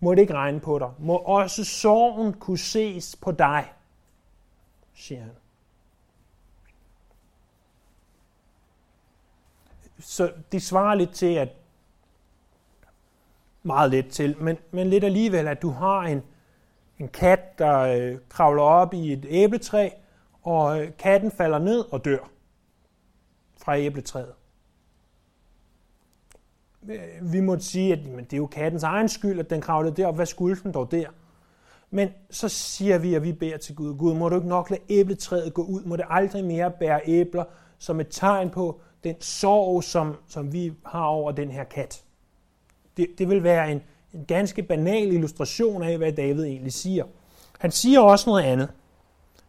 må 0.00 0.14
det 0.14 0.20
ikke 0.20 0.34
regne 0.34 0.60
på 0.60 0.78
dig. 0.78 0.90
Må 0.98 1.16
også 1.16 1.64
sorgen 1.64 2.32
kunne 2.32 2.58
ses 2.58 3.16
på 3.16 3.32
dig, 3.32 3.72
siger 4.94 5.20
han. 5.20 5.30
Så 9.98 10.32
det 10.52 10.62
svarer 10.62 10.94
lidt 10.94 11.10
til, 11.10 11.34
at 11.34 11.48
meget 13.62 13.90
lidt 13.90 14.10
til, 14.10 14.42
men, 14.42 14.58
men 14.70 14.90
lidt 14.90 15.04
alligevel, 15.04 15.48
at 15.48 15.62
du 15.62 15.70
har 15.70 16.00
en, 16.00 16.22
en 16.98 17.08
kat, 17.08 17.58
der 17.58 17.78
øh, 17.78 18.18
kravler 18.28 18.62
op 18.62 18.94
i 18.94 19.12
et 19.12 19.26
æbletræ, 19.28 19.90
og 20.42 20.82
øh, 20.82 20.90
katten 20.98 21.30
falder 21.30 21.58
ned 21.58 21.84
og 21.92 22.04
dør 22.04 22.30
fra 23.56 23.78
æbletræet. 23.78 24.32
Øh, 26.88 27.32
vi 27.32 27.40
må 27.40 27.58
sige, 27.58 27.92
at 27.92 28.06
jamen, 28.06 28.24
det 28.24 28.32
er 28.32 28.36
jo 28.36 28.46
kattens 28.46 28.82
egen 28.82 29.08
skyld, 29.08 29.40
at 29.40 29.50
den 29.50 29.60
kravlede 29.60 29.96
derop. 29.96 30.14
Hvad 30.14 30.26
skulle 30.26 30.56
den 30.62 30.74
dog 30.74 30.90
der? 30.90 31.08
Men 31.90 32.08
så 32.30 32.48
siger 32.48 32.98
vi, 32.98 33.14
at 33.14 33.22
vi 33.22 33.32
beder 33.32 33.56
til 33.56 33.74
Gud. 33.74 33.96
Gud, 33.96 34.14
må 34.14 34.28
du 34.28 34.36
ikke 34.36 34.48
nok 34.48 34.70
lade 34.70 34.82
æbletræet 34.88 35.54
gå 35.54 35.62
ud? 35.62 35.82
Må 35.84 35.96
det 35.96 36.04
aldrig 36.10 36.44
mere 36.44 36.70
bære 36.70 37.00
æbler 37.06 37.44
som 37.78 38.00
et 38.00 38.06
tegn 38.10 38.50
på 38.50 38.80
den 39.04 39.20
sorg, 39.20 39.84
som, 39.84 40.16
som 40.26 40.52
vi 40.52 40.72
har 40.86 41.04
over 41.04 41.32
den 41.32 41.50
her 41.50 41.64
kat? 41.64 42.04
Det, 42.96 43.08
det 43.18 43.28
vil 43.28 43.42
være 43.42 43.72
en, 43.72 43.82
en 44.14 44.24
ganske 44.24 44.62
banal 44.62 45.12
illustration 45.12 45.82
af, 45.82 45.98
hvad 45.98 46.12
David 46.12 46.44
egentlig 46.44 46.72
siger. 46.72 47.04
Han 47.58 47.70
siger 47.70 48.00
også 48.00 48.30
noget 48.30 48.42
andet. 48.42 48.68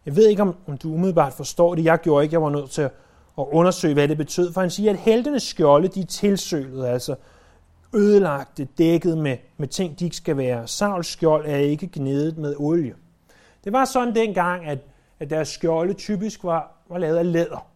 Jeg 0.06 0.16
ved 0.16 0.28
ikke, 0.28 0.42
om, 0.42 0.56
om 0.66 0.78
du 0.78 0.94
umiddelbart 0.94 1.32
forstår 1.32 1.74
det. 1.74 1.84
Jeg 1.84 1.98
gjorde 1.98 2.24
ikke. 2.24 2.34
Jeg 2.34 2.42
var 2.42 2.50
nødt 2.50 2.70
til 2.70 2.82
at, 2.82 2.90
undersøge, 3.36 3.94
hvad 3.94 4.08
det 4.08 4.16
betød. 4.16 4.52
For 4.52 4.60
han 4.60 4.70
siger, 4.70 4.92
at 4.92 4.98
heltenes 4.98 5.42
skjolde, 5.42 5.88
de 5.88 6.00
er 6.00 6.06
tilsølet, 6.06 6.86
altså 6.86 7.14
ødelagte, 7.94 8.68
dækket 8.78 9.18
med, 9.18 9.36
med 9.56 9.68
ting, 9.68 9.98
de 9.98 10.04
ikke 10.04 10.16
skal 10.16 10.36
være. 10.36 10.68
Sauls 10.68 11.06
skjold 11.06 11.46
er 11.46 11.56
ikke 11.56 11.88
gnedet 11.92 12.38
med 12.38 12.54
olie. 12.58 12.94
Det 13.64 13.72
var 13.72 13.84
sådan 13.84 14.14
dengang, 14.14 14.66
at, 14.66 14.78
at 15.20 15.30
deres 15.30 15.48
skjolde 15.48 15.94
typisk 15.94 16.44
var, 16.44 16.76
var 16.88 16.98
lavet 16.98 17.16
af 17.16 17.32
læder. 17.32 17.66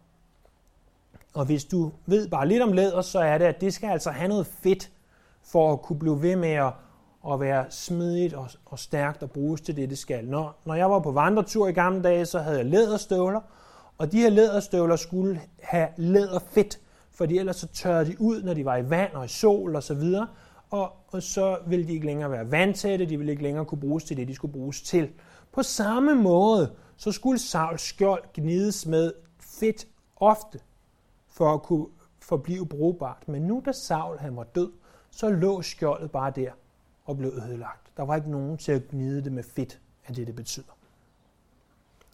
Og 1.33 1.45
hvis 1.45 1.65
du 1.65 1.91
ved 2.05 2.27
bare 2.27 2.47
lidt 2.47 2.63
om 2.63 2.73
læder, 2.73 3.01
så 3.01 3.19
er 3.19 3.37
det, 3.37 3.45
at 3.45 3.61
det 3.61 3.73
skal 3.73 3.89
altså 3.89 4.11
have 4.11 4.27
noget 4.27 4.47
fedt 4.47 4.91
for 5.43 5.73
at 5.73 5.81
kunne 5.81 5.99
blive 5.99 6.21
ved 6.21 6.35
med 6.35 6.51
at, 6.51 6.73
at 7.31 7.39
være 7.39 7.65
smidigt 7.69 8.33
og, 8.33 8.49
og 8.65 8.79
stærkt 8.79 9.23
og 9.23 9.31
bruges 9.31 9.61
til 9.61 9.75
det, 9.75 9.89
det 9.89 9.97
skal. 9.97 10.25
Når, 10.25 10.55
når 10.65 10.75
jeg 10.75 10.89
var 10.89 10.99
på 10.99 11.11
vandretur 11.11 11.67
i 11.67 11.71
gamle 11.71 12.03
dage, 12.03 12.25
så 12.25 12.39
havde 12.39 12.57
jeg 12.57 12.65
læderstøvler, 12.65 13.41
og 13.97 14.11
de 14.11 14.19
her 14.19 14.29
læderstøvler 14.29 14.95
skulle 14.95 15.41
have 15.63 15.87
læderfedt, 15.97 16.79
fordi 17.11 17.37
ellers 17.37 17.55
så 17.55 17.67
tørrede 17.67 18.05
de 18.05 18.21
ud, 18.21 18.43
når 18.43 18.53
de 18.53 18.65
var 18.65 18.77
i 18.77 18.89
vand 18.89 19.13
og 19.13 19.25
i 19.25 19.27
sol 19.27 19.75
og 19.75 19.83
så 19.83 19.93
videre, 19.93 20.27
og, 20.69 20.91
og 21.07 21.23
så 21.23 21.57
ville 21.67 21.87
de 21.87 21.93
ikke 21.93 22.05
længere 22.05 22.31
være 22.31 22.51
vandtætte, 22.51 23.05
de 23.05 23.17
ville 23.17 23.31
ikke 23.31 23.43
længere 23.43 23.65
kunne 23.65 23.81
bruges 23.81 24.03
til 24.03 24.17
det, 24.17 24.27
de 24.27 24.35
skulle 24.35 24.53
bruges 24.53 24.81
til. 24.81 25.09
På 25.51 25.63
samme 25.63 26.15
måde, 26.15 26.71
så 26.97 27.11
skulle 27.11 27.39
Sauls 27.39 27.81
skjold 27.81 28.23
gnides 28.33 28.85
med 28.85 29.13
fedt 29.39 29.87
ofte, 30.15 30.59
for 31.27 31.53
at 31.53 31.63
kunne 31.63 31.85
forblive 32.19 32.67
brugbart. 32.67 33.27
Men 33.27 33.41
nu 33.41 33.63
da 33.65 33.71
Saul 33.71 34.17
han 34.17 34.35
var 34.35 34.43
død, 34.43 34.71
så 35.11 35.29
lå 35.29 35.61
skjoldet 35.61 36.11
bare 36.11 36.31
der 36.31 36.51
og 37.05 37.17
blev 37.17 37.29
ødelagt. 37.29 37.91
Der 37.97 38.03
var 38.03 38.15
ikke 38.15 38.31
nogen 38.31 38.57
til 38.57 38.71
at 38.71 38.87
gnide 38.87 39.23
det 39.23 39.31
med 39.31 39.43
fedt, 39.43 39.79
af 40.07 40.13
det 40.13 40.27
det 40.27 40.35
betyder. 40.35 40.77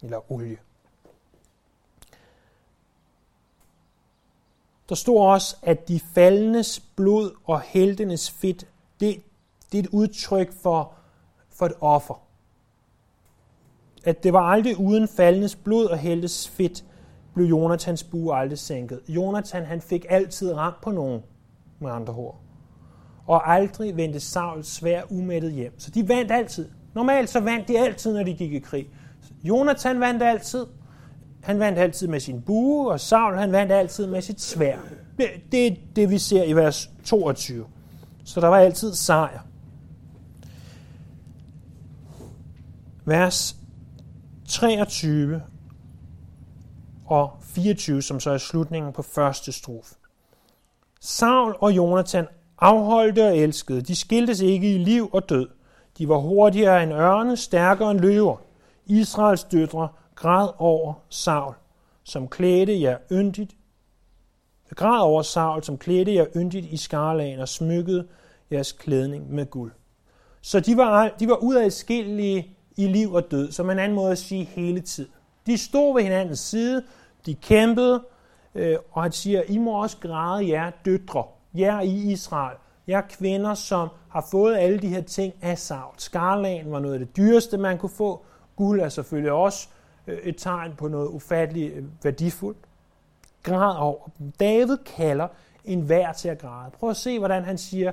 Eller 0.04 0.32
olie. 0.32 0.58
Der 4.90 4.96
stod 4.96 5.20
også, 5.20 5.58
at 5.62 5.88
de 5.88 6.00
faldendes 6.00 6.80
blod 6.80 7.32
og 7.44 7.62
heltenes 7.62 8.32
fedt, 8.32 8.68
det, 9.00 9.24
det 9.72 9.78
er 9.78 9.84
et 9.84 9.90
udtryk 9.92 10.54
for, 10.54 10.94
for 11.50 11.66
et 11.66 11.74
offer. 11.82 12.22
At 14.04 14.24
det 14.24 14.34
var 14.34 14.42
aldrig 14.42 14.78
uden 14.80 15.08
faldendes 15.08 15.56
blod 15.56 15.86
og 15.86 15.98
heltes 15.98 16.50
fedt, 16.50 16.86
blev 17.34 17.48
Jonathans 17.48 18.04
bue 18.04 18.36
aldrig 18.36 18.60
sænket. 18.60 19.02
Jonathan 19.08 19.66
han 19.66 19.82
fik 19.82 20.06
altid 20.10 20.54
ramt 20.54 20.82
på 20.82 20.92
nogen, 20.92 21.24
med 21.80 21.92
andre 21.92 22.14
ord. 22.14 22.40
Og 23.28 23.54
aldrig 23.54 23.98
vendte 23.98 24.20
Saul 24.20 24.64
svær 24.64 25.02
umættet 25.10 25.52
hjem. 25.52 25.80
Så 25.80 25.92
de 25.92 26.08
vandt 26.08 26.32
altid. 26.32 26.70
Normalt 26.94 27.30
så 27.30 27.40
vandt 27.40 27.68
de 27.68 27.80
altid, 27.80 28.14
når 28.14 28.24
de 28.24 28.34
gik 28.34 28.54
i 28.54 28.60
krig. 28.60 28.88
Jonathan 29.44 30.00
vandt 30.00 30.24
altid. 30.24 30.66
Han 31.44 31.60
vandt 31.60 31.80
altid 31.80 32.08
med 32.08 32.20
sin 32.20 32.42
bue, 32.42 32.92
og 32.92 33.00
Saul 33.00 33.38
han 33.38 33.52
vandt 33.52 33.72
altid 33.72 34.08
med 34.08 34.22
sit 34.22 34.42
svær. 34.42 34.78
Det 35.52 35.68
er 35.68 35.76
det, 35.96 36.10
vi 36.10 36.18
ser 36.18 36.44
i 36.44 36.54
vers 36.54 36.90
22. 37.04 37.66
Så 38.24 38.42
der 38.42 38.48
var 38.48 38.58
altid 38.58 38.94
sejr. 38.94 39.40
Vers 43.06 43.56
23 44.48 45.42
og 47.06 47.32
24, 47.42 48.02
som 48.02 48.20
så 48.20 48.32
er 48.32 48.38
slutningen 48.38 48.94
på 48.94 49.02
første 49.02 49.52
strofe. 49.52 49.96
Saul 51.00 51.56
og 51.60 51.72
Jonathan 51.72 52.28
afholdte 52.60 53.28
og 53.28 53.38
elskede. 53.38 53.82
De 53.82 53.96
skiltes 53.96 54.40
ikke 54.40 54.76
i 54.76 54.78
liv 54.78 55.10
og 55.14 55.30
død. 55.30 55.48
De 55.98 56.10
var 56.10 56.18
hurtigere 56.18 56.84
end 56.84 56.94
ørne, 56.94 57.38
stærkere 57.38 57.92
end 57.92 58.00
løver. 58.00 58.38
Israels 58.86 59.44
døtre 59.44 59.88
græd 60.16 60.50
over 60.58 60.94
Saul, 61.10 61.54
som 62.04 62.28
klædte 62.28 62.82
jer 62.82 62.98
yndigt. 63.12 63.56
Græd 64.76 65.02
over 65.02 65.22
Saul, 65.22 65.64
som 65.64 65.78
klædte 65.78 66.14
jer 66.14 66.26
yndigt 66.36 66.66
i 66.66 66.78
skarlagen 66.78 67.40
og 67.40 67.48
smykkede 67.48 68.08
jeres 68.52 68.72
klædning 68.72 69.34
med 69.34 69.46
guld. 69.46 69.72
Så 70.42 70.60
de 70.60 70.78
var, 70.78 71.12
de 71.20 71.28
var 71.28 71.36
udadskillige 71.36 72.58
i 72.78 72.88
liv 72.88 73.14
og 73.14 73.32
død, 73.32 73.52
som 73.52 73.70
en 73.70 73.80
anden 73.80 73.96
måde 73.96 74.12
at 74.12 74.18
sige 74.18 74.44
hele 74.44 74.80
tiden. 74.80 75.12
De 75.46 75.58
stod 75.58 75.94
ved 75.94 76.04
hinandens 76.04 76.40
side, 76.40 76.84
de 77.26 77.36
kæmpede, 77.36 78.04
øh, 78.56 78.78
og 78.92 79.04
han 79.04 79.12
siger, 79.12 79.42
I 79.42 79.58
må 79.58 79.82
også 79.82 79.98
græde 79.98 80.50
jer 80.50 80.72
døtre, 80.86 81.24
jer 81.60 81.82
i 81.82 82.12
Israel, 82.12 82.58
jer 82.88 83.02
kvinder, 83.02 83.54
som 83.54 83.88
har 84.10 84.28
fået 84.32 84.58
alle 84.58 84.80
de 84.80 84.88
her 84.88 85.02
ting 85.02 85.34
af 85.42 85.58
savt. 85.58 86.02
Skarlagen 86.02 86.72
var 86.72 86.80
noget 86.80 86.94
af 86.94 87.00
det 87.00 87.18
dyreste, 87.18 87.58
man 87.58 87.78
kunne 87.78 87.90
få. 87.90 88.26
Guld 88.56 88.82
er 88.82 88.90
selvfølgelig 88.90 89.32
også 89.32 89.68
øh, 90.08 90.18
et 90.18 90.38
tegn 90.38 90.74
på 90.78 90.88
noget 90.88 91.08
ufatteligt 91.08 91.74
øh, 91.74 91.84
værdifuldt. 92.04 92.58
Græd 93.44 93.78
over 93.78 94.08
dem. 94.18 94.32
David 94.32 94.78
kalder 94.78 95.28
en 95.66 95.90
vær 95.90 96.12
til 96.12 96.30
at 96.30 96.40
græde. 96.40 96.72
Prøv 96.72 96.90
at 96.90 96.98
se, 96.98 97.20
hvordan 97.20 97.44
han 97.44 97.58
siger, 97.58 97.92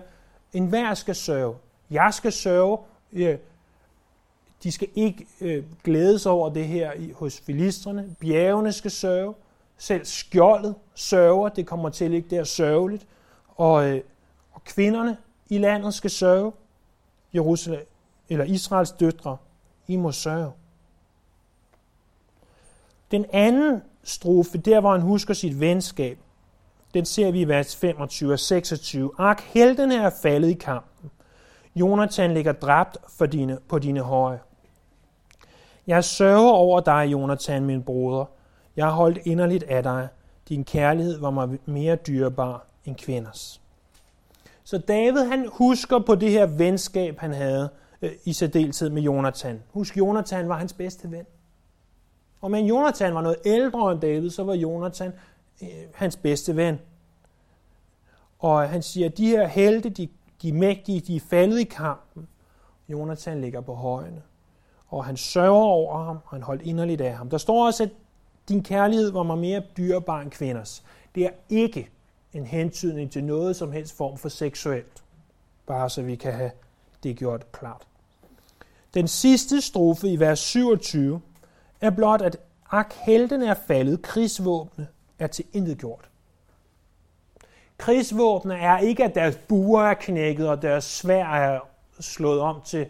en 0.52 0.72
vær 0.72 0.94
skal 0.94 1.14
sørge. 1.14 1.54
Jeg 1.90 2.14
skal 2.14 2.32
sørge. 2.32 2.78
De 4.62 4.72
skal 4.72 4.88
ikke 4.94 5.26
øh, 5.40 5.64
glædes 5.84 6.26
over 6.26 6.48
det 6.48 6.66
her 6.66 6.92
i, 6.92 7.10
hos 7.10 7.40
filistrene. 7.40 8.16
Bjergene 8.20 8.72
skal 8.72 8.90
sørge. 8.90 9.34
Selv 9.78 10.04
skjoldet 10.04 10.74
sørger. 10.94 11.48
Det 11.48 11.66
kommer 11.66 11.88
til 11.88 12.04
at 12.04 12.10
ligge 12.10 12.36
der 12.36 12.44
sørgeligt. 12.44 13.06
Og, 13.56 13.88
øh, 13.88 14.00
og 14.52 14.64
kvinderne 14.64 15.16
i 15.48 15.58
landet 15.58 15.94
skal 15.94 16.10
sørge. 16.10 16.52
Jerusalem, 17.34 17.86
eller 18.28 18.44
Israels 18.44 18.92
døtre, 18.92 19.36
I 19.86 19.96
må 19.96 20.12
sørge. 20.12 20.52
Den 23.10 23.26
anden 23.32 23.82
strofe, 24.02 24.58
der 24.58 24.80
hvor 24.80 24.92
han 24.92 25.00
husker 25.00 25.34
sit 25.34 25.60
venskab, 25.60 26.18
den 26.94 27.04
ser 27.04 27.30
vi 27.30 27.40
i 27.40 27.48
vers 27.48 27.76
25 27.76 28.32
og 28.32 28.38
26. 28.38 29.10
Ak, 29.18 29.40
heltene 29.40 29.94
er 29.94 30.10
faldet 30.22 30.48
i 30.48 30.54
kampen. 30.54 31.10
Jonathan 31.76 32.34
ligger 32.34 32.52
dræbt 32.52 32.98
for 33.08 33.26
dine, 33.26 33.58
på 33.68 33.78
dine 33.78 34.00
høje. 34.00 34.40
Jeg 35.86 36.04
sørger 36.04 36.52
over 36.52 36.80
dig, 36.80 37.08
Jonathan, 37.12 37.64
min 37.64 37.82
broder. 37.82 38.24
Jeg 38.76 38.84
har 38.84 38.92
holdt 38.92 39.18
inderligt 39.24 39.64
af 39.64 39.82
dig. 39.82 40.08
Din 40.48 40.64
kærlighed 40.64 41.18
var 41.18 41.30
mig 41.30 41.58
mere 41.66 41.96
dyrebar 41.96 42.66
end 42.84 42.96
kvinders. 42.96 43.60
Så 44.64 44.78
David 44.78 45.24
han 45.24 45.48
husker 45.52 45.98
på 45.98 46.14
det 46.14 46.30
her 46.30 46.46
venskab, 46.46 47.18
han 47.18 47.32
havde 47.32 47.68
øh, 48.02 48.12
i 48.24 48.32
særdeleshed 48.32 48.90
med 48.90 49.02
Jonathan. 49.02 49.62
Husk, 49.70 49.96
Jonathan 49.96 50.48
var 50.48 50.58
hans 50.58 50.72
bedste 50.72 51.10
ven. 51.10 51.26
Og 52.40 52.50
men 52.50 52.66
Jonathan 52.66 53.14
var 53.14 53.20
noget 53.20 53.38
ældre 53.44 53.92
end 53.92 54.00
David, 54.00 54.30
så 54.30 54.44
var 54.44 54.54
Jonathan 54.54 55.12
øh, 55.62 55.68
hans 55.94 56.16
bedste 56.16 56.56
ven. 56.56 56.78
Og 58.38 58.68
han 58.68 58.82
siger, 58.82 59.06
at 59.06 59.18
de 59.18 59.26
her 59.26 59.46
helte, 59.46 59.88
de, 59.88 60.08
de 60.42 60.52
mægtige, 60.52 61.00
de 61.00 61.16
er 61.16 61.20
faldet 61.20 61.58
i 61.58 61.64
kampen. 61.64 62.28
Jonathan 62.88 63.40
ligger 63.40 63.60
på 63.60 63.74
højene 63.74 64.22
og 64.94 65.04
han 65.04 65.16
sørger 65.16 65.64
over 65.64 66.04
ham, 66.04 66.18
og 66.24 66.30
han 66.30 66.42
holdt 66.42 66.62
inderligt 66.62 67.00
af 67.00 67.16
ham. 67.16 67.30
Der 67.30 67.38
står 67.38 67.66
også, 67.66 67.82
at 67.82 67.90
din 68.48 68.62
kærlighed 68.62 69.10
var 69.10 69.22
mig 69.22 69.38
mere 69.38 69.62
dyrbar 69.76 70.20
end 70.20 70.30
kvinders. 70.30 70.84
Det 71.14 71.24
er 71.24 71.30
ikke 71.48 71.90
en 72.34 72.46
hentydning 72.46 73.10
til 73.10 73.24
noget 73.24 73.56
som 73.56 73.72
helst 73.72 73.96
form 73.96 74.18
for 74.18 74.28
seksuelt. 74.28 75.04
Bare 75.66 75.90
så 75.90 76.02
vi 76.02 76.14
kan 76.14 76.32
have 76.32 76.50
det 77.02 77.16
gjort 77.16 77.52
klart. 77.52 77.86
Den 78.94 79.08
sidste 79.08 79.60
strofe 79.60 80.08
i 80.08 80.20
vers 80.20 80.38
27 80.38 81.20
er 81.80 81.90
blot, 81.90 82.22
at 82.22 82.36
ak, 82.70 82.94
helten 83.06 83.42
er 83.42 83.54
faldet, 83.66 84.02
krigsvåbne 84.02 84.88
er 85.18 85.26
til 85.26 85.44
intet 85.52 85.78
gjort. 85.78 86.08
Krigsvåbne 87.78 88.54
er 88.54 88.78
ikke, 88.78 89.04
at 89.04 89.14
deres 89.14 89.36
buer 89.36 89.82
er 89.82 89.94
knækket, 89.94 90.48
og 90.48 90.62
deres 90.62 90.84
svær 90.84 91.26
er 91.26 91.60
slået 92.00 92.40
om 92.40 92.60
til 92.64 92.86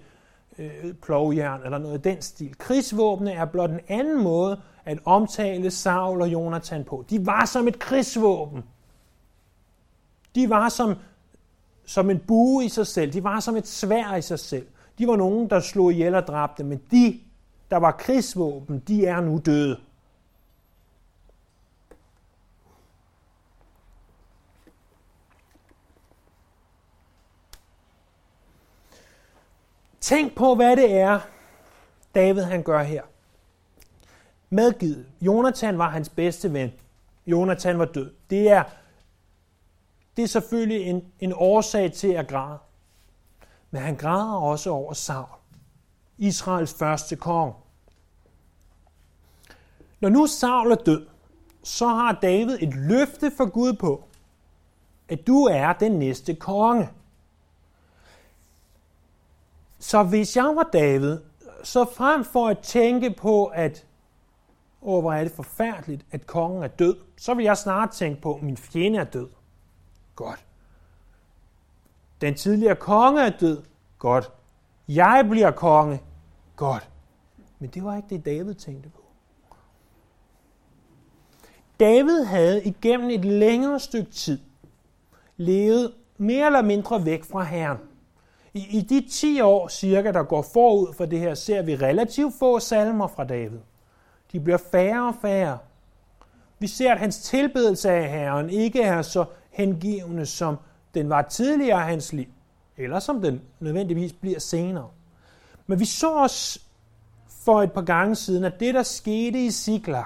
øh, 0.59 0.95
plovjern 1.03 1.61
eller 1.65 1.79
noget 1.79 1.95
af 1.95 2.03
den 2.03 2.23
stil. 2.23 2.59
Krigsvåbne 2.59 3.33
er 3.33 3.45
blot 3.45 3.71
en 3.71 3.81
anden 3.89 4.23
måde 4.23 4.61
at 4.85 4.99
omtale 5.05 5.71
Saul 5.71 6.21
og 6.21 6.29
Jonathan 6.29 6.85
på. 6.85 7.05
De 7.11 7.27
var 7.27 7.45
som 7.45 7.69
et 7.69 7.79
krigsvåben. 7.79 8.65
De 10.35 10.51
var 10.51 10.69
som, 10.69 10.95
som 11.85 12.11
en 12.11 12.19
bue 12.19 12.65
i 12.65 12.69
sig 12.69 12.87
selv. 12.87 13.13
De 13.13 13.25
var 13.25 13.41
som 13.41 13.57
et 13.57 13.67
svær 13.67 14.17
i 14.17 14.23
sig 14.23 14.39
selv. 14.39 14.67
De 14.99 15.07
var 15.07 15.17
nogen, 15.17 15.51
der 15.51 15.61
slog 15.61 15.93
ihjel 15.93 16.15
og 16.15 16.27
dræbte, 16.27 16.65
men 16.65 16.83
de, 16.91 17.21
der 17.71 17.77
var 17.77 17.91
krigsvåben, 17.91 18.79
de 18.79 19.07
er 19.07 19.21
nu 19.21 19.43
døde. 19.45 19.81
Tænk 30.01 30.35
på, 30.37 30.55
hvad 30.55 30.77
det 30.77 30.97
er, 30.97 31.21
David 32.15 32.43
han 32.43 32.63
gør 32.63 32.83
her. 32.83 33.03
Medgivet. 34.51 35.07
Jonathan 35.21 35.79
var 35.79 35.91
hans 35.91 36.09
bedste 36.09 36.53
ven. 36.53 36.73
Jonathan 37.27 37.79
var 37.79 37.85
død. 37.85 38.11
Det 38.31 38.51
er, 38.51 38.63
det 40.17 40.23
er 40.23 40.27
selvfølgelig 40.27 40.83
en, 40.83 41.05
en 41.21 41.33
årsag 41.37 41.93
til 41.93 42.09
at 42.09 42.29
græde. 42.29 42.59
Men 43.71 43.83
han 43.83 43.97
græder 43.97 44.37
også 44.37 44.71
over 44.71 44.93
Saul, 44.93 45.27
Israels 46.19 46.75
første 46.75 47.17
konge. 47.17 47.55
Når 50.01 50.09
nu 50.09 50.27
Saul 50.27 50.73
er 50.73 50.77
død, 50.77 51.07
så 51.63 51.89
har 51.89 52.19
David 52.23 52.59
et 52.61 52.75
løfte 52.75 53.33
for 53.37 53.51
Gud 53.51 53.73
på, 53.73 54.05
at 55.09 55.27
du 55.27 55.45
er 55.45 55.73
den 55.73 55.93
næste 55.93 56.35
konge. 56.35 56.89
Så 59.79 60.03
hvis 60.03 60.37
jeg 60.37 60.45
var 60.57 60.69
David, 60.73 61.19
så 61.63 61.85
frem 61.97 62.25
for 62.25 62.49
at 62.49 62.59
tænke 62.59 63.11
på, 63.11 63.47
at 63.47 63.87
åh, 64.83 65.01
hvor 65.01 65.13
er 65.13 65.23
det 65.23 65.33
forfærdeligt, 65.33 66.07
at 66.11 66.27
kongen 66.27 66.63
er 66.63 66.69
død, 66.69 66.97
så 67.17 67.35
vil 67.35 67.45
jeg 67.45 67.57
snart 67.57 67.91
tænke 67.91 68.21
på, 68.21 68.35
at 68.35 68.43
min 68.43 68.57
fjende 68.57 68.99
er 68.99 69.05
død. 69.05 69.29
Godt. 70.15 70.45
Den 72.21 72.35
tidligere 72.35 72.77
konge 72.77 73.23
er 73.23 73.31
død. 73.31 73.63
Godt. 73.99 74.33
Jeg 74.89 75.27
bliver 75.31 75.51
konge. 75.51 76.03
Godt. 76.57 76.89
Men 77.59 77.71
det 77.71 77.85
var 77.85 77.97
ikke 77.97 78.09
det, 78.09 78.25
David 78.25 78.55
tænkte 78.55 78.89
på. 78.89 79.01
David 81.81 82.25
havde 82.25 82.65
igennem 82.65 83.11
et 83.11 83.25
længere 83.25 83.81
stykke 83.81 84.11
tid 84.11 84.39
levet 85.37 85.95
mere 86.19 86.47
eller 86.47 86.63
mindre 86.63 87.05
væk 87.05 87.25
fra 87.25 87.43
Herren. 87.43 87.79
I, 88.55 88.79
I 88.79 88.81
de 88.81 89.09
10 89.11 89.41
år 89.41 89.69
cirka, 89.69 90.13
der 90.13 90.23
går 90.23 90.43
forud 90.53 90.95
for 90.95 91.05
det 91.05 91.21
her, 91.21 91.35
ser 91.35 91.63
vi 91.63 91.77
relativt 91.77 92.35
få 92.39 92.59
salmer 92.59 93.07
fra 93.07 93.25
David. 93.25 93.59
De 94.33 94.41
bliver 94.41 94.59
færre 94.59 95.09
og 95.09 95.15
færre. 95.23 95.59
Vi 96.59 96.67
ser, 96.67 96.93
at 96.93 96.99
hans 96.99 97.19
tilbedelse 97.19 97.91
af 97.91 98.11
Herren 98.11 98.51
ikke 98.51 98.83
er 98.83 99.03
så 99.03 99.25
hengivende, 99.55 100.27
som 100.27 100.57
den 100.95 101.09
var 101.09 101.23
tidligere 101.23 101.81
i 101.81 101.91
hans 101.91 102.13
liv, 102.13 102.29
eller 102.77 102.99
som 102.99 103.23
den 103.23 103.41
nødvendigvis 103.61 104.13
bliver 104.13 104.39
senere. 104.39 104.89
Men 105.67 105.81
vi 105.81 105.85
så 105.85 106.15
os 106.15 106.69
for 107.29 107.63
et 107.63 107.73
par 107.73 107.83
gange 107.83 108.15
siden, 108.15 108.45
at 108.45 108.61
det, 108.61 108.75
der 108.75 108.83
skete 108.83 109.47
i 109.47 109.51
Siklag, 109.51 110.05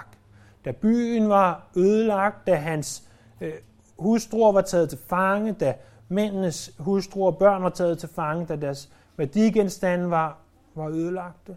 da 0.65 0.73
byen 0.73 1.29
var 1.29 1.71
ødelagt, 1.77 2.47
da 2.47 2.55
hans 2.55 3.09
øh, 3.41 3.53
hustruer 3.99 4.53
var 4.53 4.61
taget 4.61 4.89
til 4.89 4.99
fange, 5.09 5.53
da 5.53 5.75
mændenes 6.09 6.71
hustruer 6.79 7.33
og 7.33 7.39
børn 7.39 7.63
var 7.63 7.71
taget 7.71 7.99
til 7.99 8.09
fange, 8.09 8.47
da 8.47 8.57
deres 8.57 8.93
værdigenstande 9.17 10.11
var, 10.11 10.39
var 10.75 10.89
ødelagte 10.89 11.57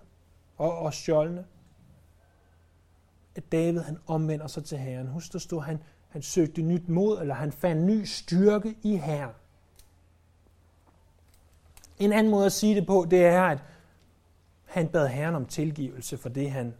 og, 0.58 0.77
og 0.77 0.93
stjålne. 0.93 1.45
At 3.36 3.51
David 3.51 3.80
han 3.80 3.97
omvender 4.08 4.47
sig 4.47 4.63
til 4.63 4.77
Herren. 4.77 5.08
Husk, 5.08 5.34
der 5.34 5.39
stod, 5.39 5.62
han, 5.62 5.80
han 6.12 6.21
søgte 6.21 6.62
nyt 6.62 6.89
mod, 6.89 7.21
eller 7.21 7.36
han 7.36 7.52
fandt 7.52 7.84
ny 7.84 8.04
styrke 8.04 8.76
i 8.84 8.95
Herren. 8.95 9.34
En 12.00 12.13
anden 12.13 12.32
måde 12.32 12.45
at 12.45 12.52
sige 12.52 12.76
det 12.76 12.88
på, 12.88 13.08
det 13.12 13.26
er, 13.26 13.43
at 13.43 13.63
han 14.65 14.88
bad 14.88 15.08
Herren 15.08 15.36
om 15.36 15.45
tilgivelse 15.45 16.17
for 16.17 16.30
det, 16.30 16.52
han 16.52 16.74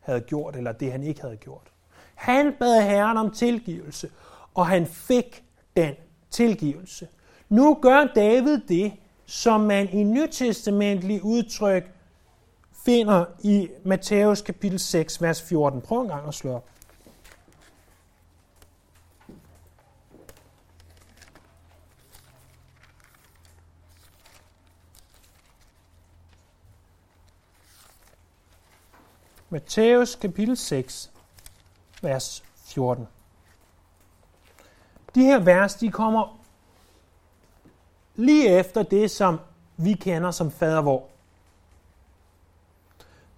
havde 0.00 0.20
gjort, 0.20 0.56
eller 0.56 0.72
det, 0.72 0.92
han 0.92 1.02
ikke 1.02 1.20
havde 1.20 1.36
gjort. 1.36 1.72
Han 2.14 2.52
bad 2.58 2.82
Herren 2.82 3.16
om 3.16 3.30
tilgivelse, 3.30 4.10
og 4.54 4.66
han 4.66 4.86
fik 4.86 5.44
den 5.76 5.94
tilgivelse. 6.30 7.08
Nu 7.48 7.78
gør 7.82 8.04
David 8.14 8.60
det, 8.68 8.92
som 9.26 9.60
man 9.60 9.88
i 9.88 10.02
nytestamentlig 10.02 11.24
udtryk 11.24 11.92
finder 12.84 13.24
i 13.42 13.68
Matthæus 13.84 14.42
kapitel 14.42 14.78
6, 14.78 15.22
vers 15.22 15.42
14. 15.42 15.80
Prøv 15.80 16.00
en 16.00 16.08
gang 16.08 16.28
at 16.28 16.34
slå 16.34 16.52
op. 16.52 16.68
Matthæus 29.52 30.14
kapitel 30.14 30.56
6, 30.56 31.10
vers 32.02 32.44
14. 32.56 33.06
De 35.14 35.20
her 35.24 35.38
vers, 35.38 35.74
de 35.74 35.90
kommer 35.90 36.40
lige 38.14 38.58
efter 38.58 38.82
det, 38.82 39.10
som 39.10 39.40
vi 39.76 39.92
kender 39.92 40.30
som 40.30 40.50
fader 40.50 40.80
vor. 40.80 41.08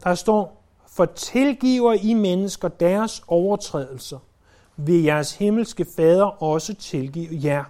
Der 0.05 0.15
står, 0.15 0.63
for 0.87 1.05
tilgiver 1.05 1.93
I 1.93 2.15
mennesker 2.15 2.69
deres 2.69 3.25
overtrædelser, 3.27 4.19
vil 4.77 5.03
jeres 5.03 5.37
himmelske 5.37 5.87
fader 5.97 6.43
også 6.43 6.75
tilgive 6.75 7.41
jer. 7.45 7.65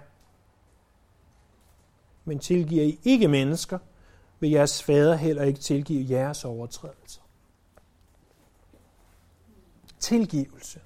Men 2.25 2.39
tilgiver 2.39 2.83
I 2.83 2.99
ikke 3.03 3.27
mennesker, 3.27 3.79
vil 4.39 4.51
jeres 4.51 4.83
fader 4.83 5.15
heller 5.15 5.43
ikke 5.43 5.59
tilgive 5.59 6.05
jeres 6.09 6.45
overtrædelser. 6.45 7.22
Tilgivelse. 10.03 10.79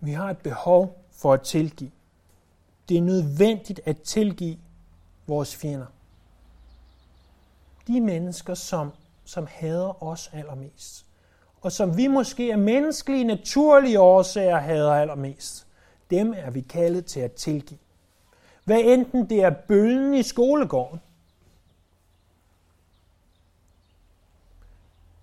Vi 0.00 0.12
har 0.12 0.30
et 0.30 0.38
behov 0.38 1.04
for 1.12 1.32
at 1.32 1.42
tilgive. 1.42 1.90
Det 2.88 2.96
er 2.96 3.02
nødvendigt 3.02 3.80
at 3.84 4.00
tilgive 4.00 4.58
vores 5.26 5.56
fjender. 5.56 5.86
De 7.86 8.00
mennesker, 8.00 8.54
som, 8.54 8.90
som 9.24 9.46
hader 9.50 10.02
os 10.02 10.30
allermest. 10.32 11.06
Og 11.60 11.72
som 11.72 11.96
vi 11.96 12.06
måske 12.06 12.52
af 12.52 12.58
menneskelige, 12.58 13.24
naturlige 13.24 14.00
årsager 14.00 14.58
hader 14.58 14.92
allermest. 14.92 15.66
Dem 16.10 16.34
er 16.36 16.50
vi 16.50 16.60
kaldet 16.60 17.06
til 17.06 17.20
at 17.20 17.32
tilgive. 17.32 17.78
Hvad 18.64 18.80
enten 18.80 19.30
det 19.30 19.42
er 19.42 19.50
bølgen 19.50 20.14
i 20.14 20.22
skolegården, 20.22 21.00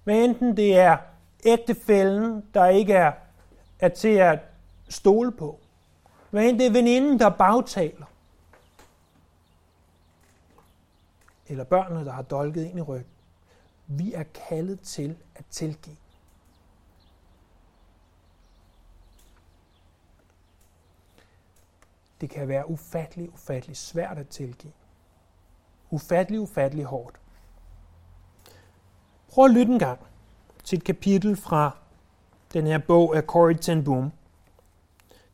hvad 0.10 0.24
enten 0.24 0.58
det 0.58 0.78
er 0.78 0.98
ægtefælden, 1.46 2.46
der 2.54 2.66
ikke 2.66 2.94
er, 2.94 3.12
er 3.80 3.90
til 3.90 4.16
at 4.16 4.40
stole 4.88 5.32
på. 5.32 5.60
Hvad 6.30 6.44
enten 6.44 6.60
det 6.60 6.68
er 6.68 6.72
veninden, 6.72 7.20
der 7.20 7.30
bagtaler. 7.30 8.06
Eller 11.48 11.64
børnene, 11.64 12.06
der 12.06 12.12
har 12.12 12.22
dolket 12.22 12.66
ind 12.66 12.78
i 12.78 12.82
ryggen. 12.82 13.12
Vi 13.88 14.14
er 14.14 14.24
kaldet 14.24 14.82
til 14.82 15.18
at 15.36 15.46
tilgive. 15.52 15.98
Det 22.22 22.30
kan 22.30 22.48
være 22.48 22.70
ufattelig, 22.70 23.34
ufattelig 23.34 23.78
svært 23.78 24.18
at 24.18 24.28
tilgive. 24.28 24.74
Ufattelig, 25.90 26.40
ufattelig 26.40 26.86
hårdt. 26.86 27.19
Prøv 29.30 29.46
at 29.46 29.52
lytte 29.52 29.74
en 29.74 29.80
gang 29.80 30.00
til 30.64 30.78
et 30.78 30.84
kapitel 30.84 31.36
fra 31.36 31.78
den 32.54 32.68
her 32.68 32.78
bog 32.78 33.16
af 33.16 33.24
Corrie 33.24 33.58
ten 33.58 33.84
Boom. 33.84 34.12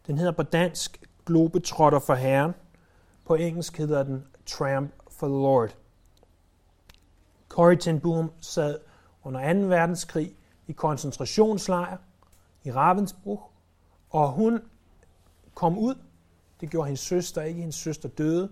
Den 0.07 0.17
hedder 0.17 0.31
på 0.31 0.43
dansk 0.43 1.01
Globetrotter 1.25 1.99
for 1.99 2.15
Herren. 2.15 2.53
På 3.25 3.35
engelsk 3.35 3.77
hedder 3.77 4.03
den 4.03 4.23
Tramp 4.45 4.91
for 5.11 5.27
the 5.27 5.35
Lord. 5.35 5.75
Corrie 7.49 7.77
ten 7.77 7.99
Boom 7.99 8.31
sad 8.41 8.79
under 9.23 9.53
2. 9.53 9.59
verdenskrig 9.59 10.35
i 10.67 10.71
koncentrationslejr 10.71 11.97
i 12.63 12.71
Ravensbrück, 12.71 13.41
og 14.09 14.31
hun 14.31 14.61
kom 15.53 15.77
ud. 15.77 15.95
Det 16.61 16.69
gjorde 16.69 16.85
hendes 16.87 16.99
søster 16.99 17.41
ikke. 17.41 17.59
Hendes 17.59 17.75
søster 17.75 18.09
døde. 18.09 18.49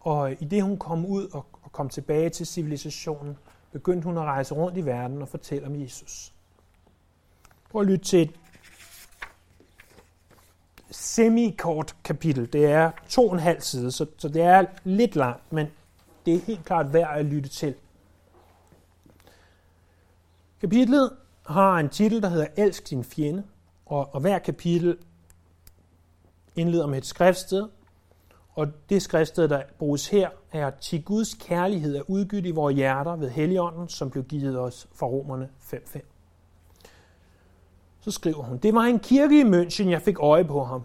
Og 0.00 0.32
i 0.32 0.44
det 0.44 0.62
hun 0.62 0.78
kom 0.78 1.06
ud 1.06 1.28
og 1.32 1.46
kom 1.72 1.88
tilbage 1.88 2.30
til 2.30 2.46
civilisationen, 2.46 3.36
begyndte 3.72 4.04
hun 4.04 4.18
at 4.18 4.24
rejse 4.24 4.54
rundt 4.54 4.78
i 4.78 4.86
verden 4.86 5.22
og 5.22 5.28
fortælle 5.28 5.66
om 5.66 5.80
Jesus. 5.80 6.32
Prøv 7.70 7.80
at 7.80 7.86
lytte 7.86 8.04
til 8.04 8.22
et 8.22 8.34
semi-kort 10.90 11.96
kapitel. 12.04 12.52
Det 12.52 12.66
er 12.66 12.90
to 13.08 13.28
og 13.28 13.34
en 13.34 13.40
halv 13.40 13.60
side, 13.60 13.92
så, 13.92 14.06
så 14.18 14.28
det 14.28 14.42
er 14.42 14.64
lidt 14.84 15.16
langt, 15.16 15.52
men 15.52 15.66
det 16.26 16.34
er 16.34 16.38
helt 16.38 16.64
klart 16.64 16.92
værd 16.92 17.18
at 17.18 17.24
lytte 17.24 17.48
til. 17.48 17.74
Kapitlet 20.60 21.16
har 21.46 21.78
en 21.78 21.88
titel, 21.88 22.22
der 22.22 22.28
hedder 22.28 22.46
Elsk 22.56 22.90
din 22.90 23.04
fjende, 23.04 23.44
og, 23.86 24.14
og 24.14 24.20
hver 24.20 24.38
kapitel 24.38 24.96
indleder 26.56 26.86
med 26.86 26.98
et 26.98 27.06
skriftsted, 27.06 27.68
og 28.54 28.72
det 28.88 29.02
skriftsted, 29.02 29.48
der 29.48 29.62
bruges 29.78 30.08
her, 30.08 30.30
er 30.52 30.70
til 30.70 31.02
Guds 31.02 31.34
kærlighed 31.34 31.96
er 31.96 32.02
udgydt 32.06 32.46
i 32.46 32.50
vores 32.50 32.74
hjerter 32.74 33.16
ved 33.16 33.30
Helligånden, 33.30 33.88
som 33.88 34.10
blev 34.10 34.24
givet 34.24 34.58
os 34.58 34.88
fra 34.94 35.06
Romerne 35.06 35.48
5.5. 35.72 36.00
Så 38.00 38.10
skriver 38.10 38.42
hun, 38.42 38.58
det 38.58 38.74
var 38.74 38.82
en 38.82 38.98
kirke 38.98 39.40
i 39.40 39.44
München, 39.44 39.88
jeg 39.88 40.02
fik 40.02 40.18
øje 40.18 40.44
på 40.44 40.64
ham. 40.64 40.82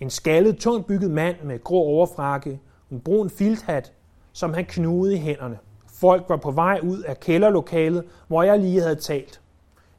En 0.00 0.10
skaldet, 0.10 0.58
tungt 0.58 0.86
bygget 0.86 1.10
mand 1.10 1.36
med 1.42 1.64
grå 1.64 1.78
overfrakke, 1.78 2.60
en 2.90 3.00
brun 3.00 3.30
filthat, 3.30 3.92
som 4.32 4.54
han 4.54 4.64
knugede 4.64 5.14
i 5.14 5.18
hænderne. 5.18 5.58
Folk 5.86 6.24
var 6.28 6.36
på 6.36 6.50
vej 6.50 6.80
ud 6.82 7.02
af 7.02 7.20
kælderlokalet, 7.20 8.04
hvor 8.28 8.42
jeg 8.42 8.58
lige 8.58 8.80
havde 8.80 8.96
talt. 8.96 9.40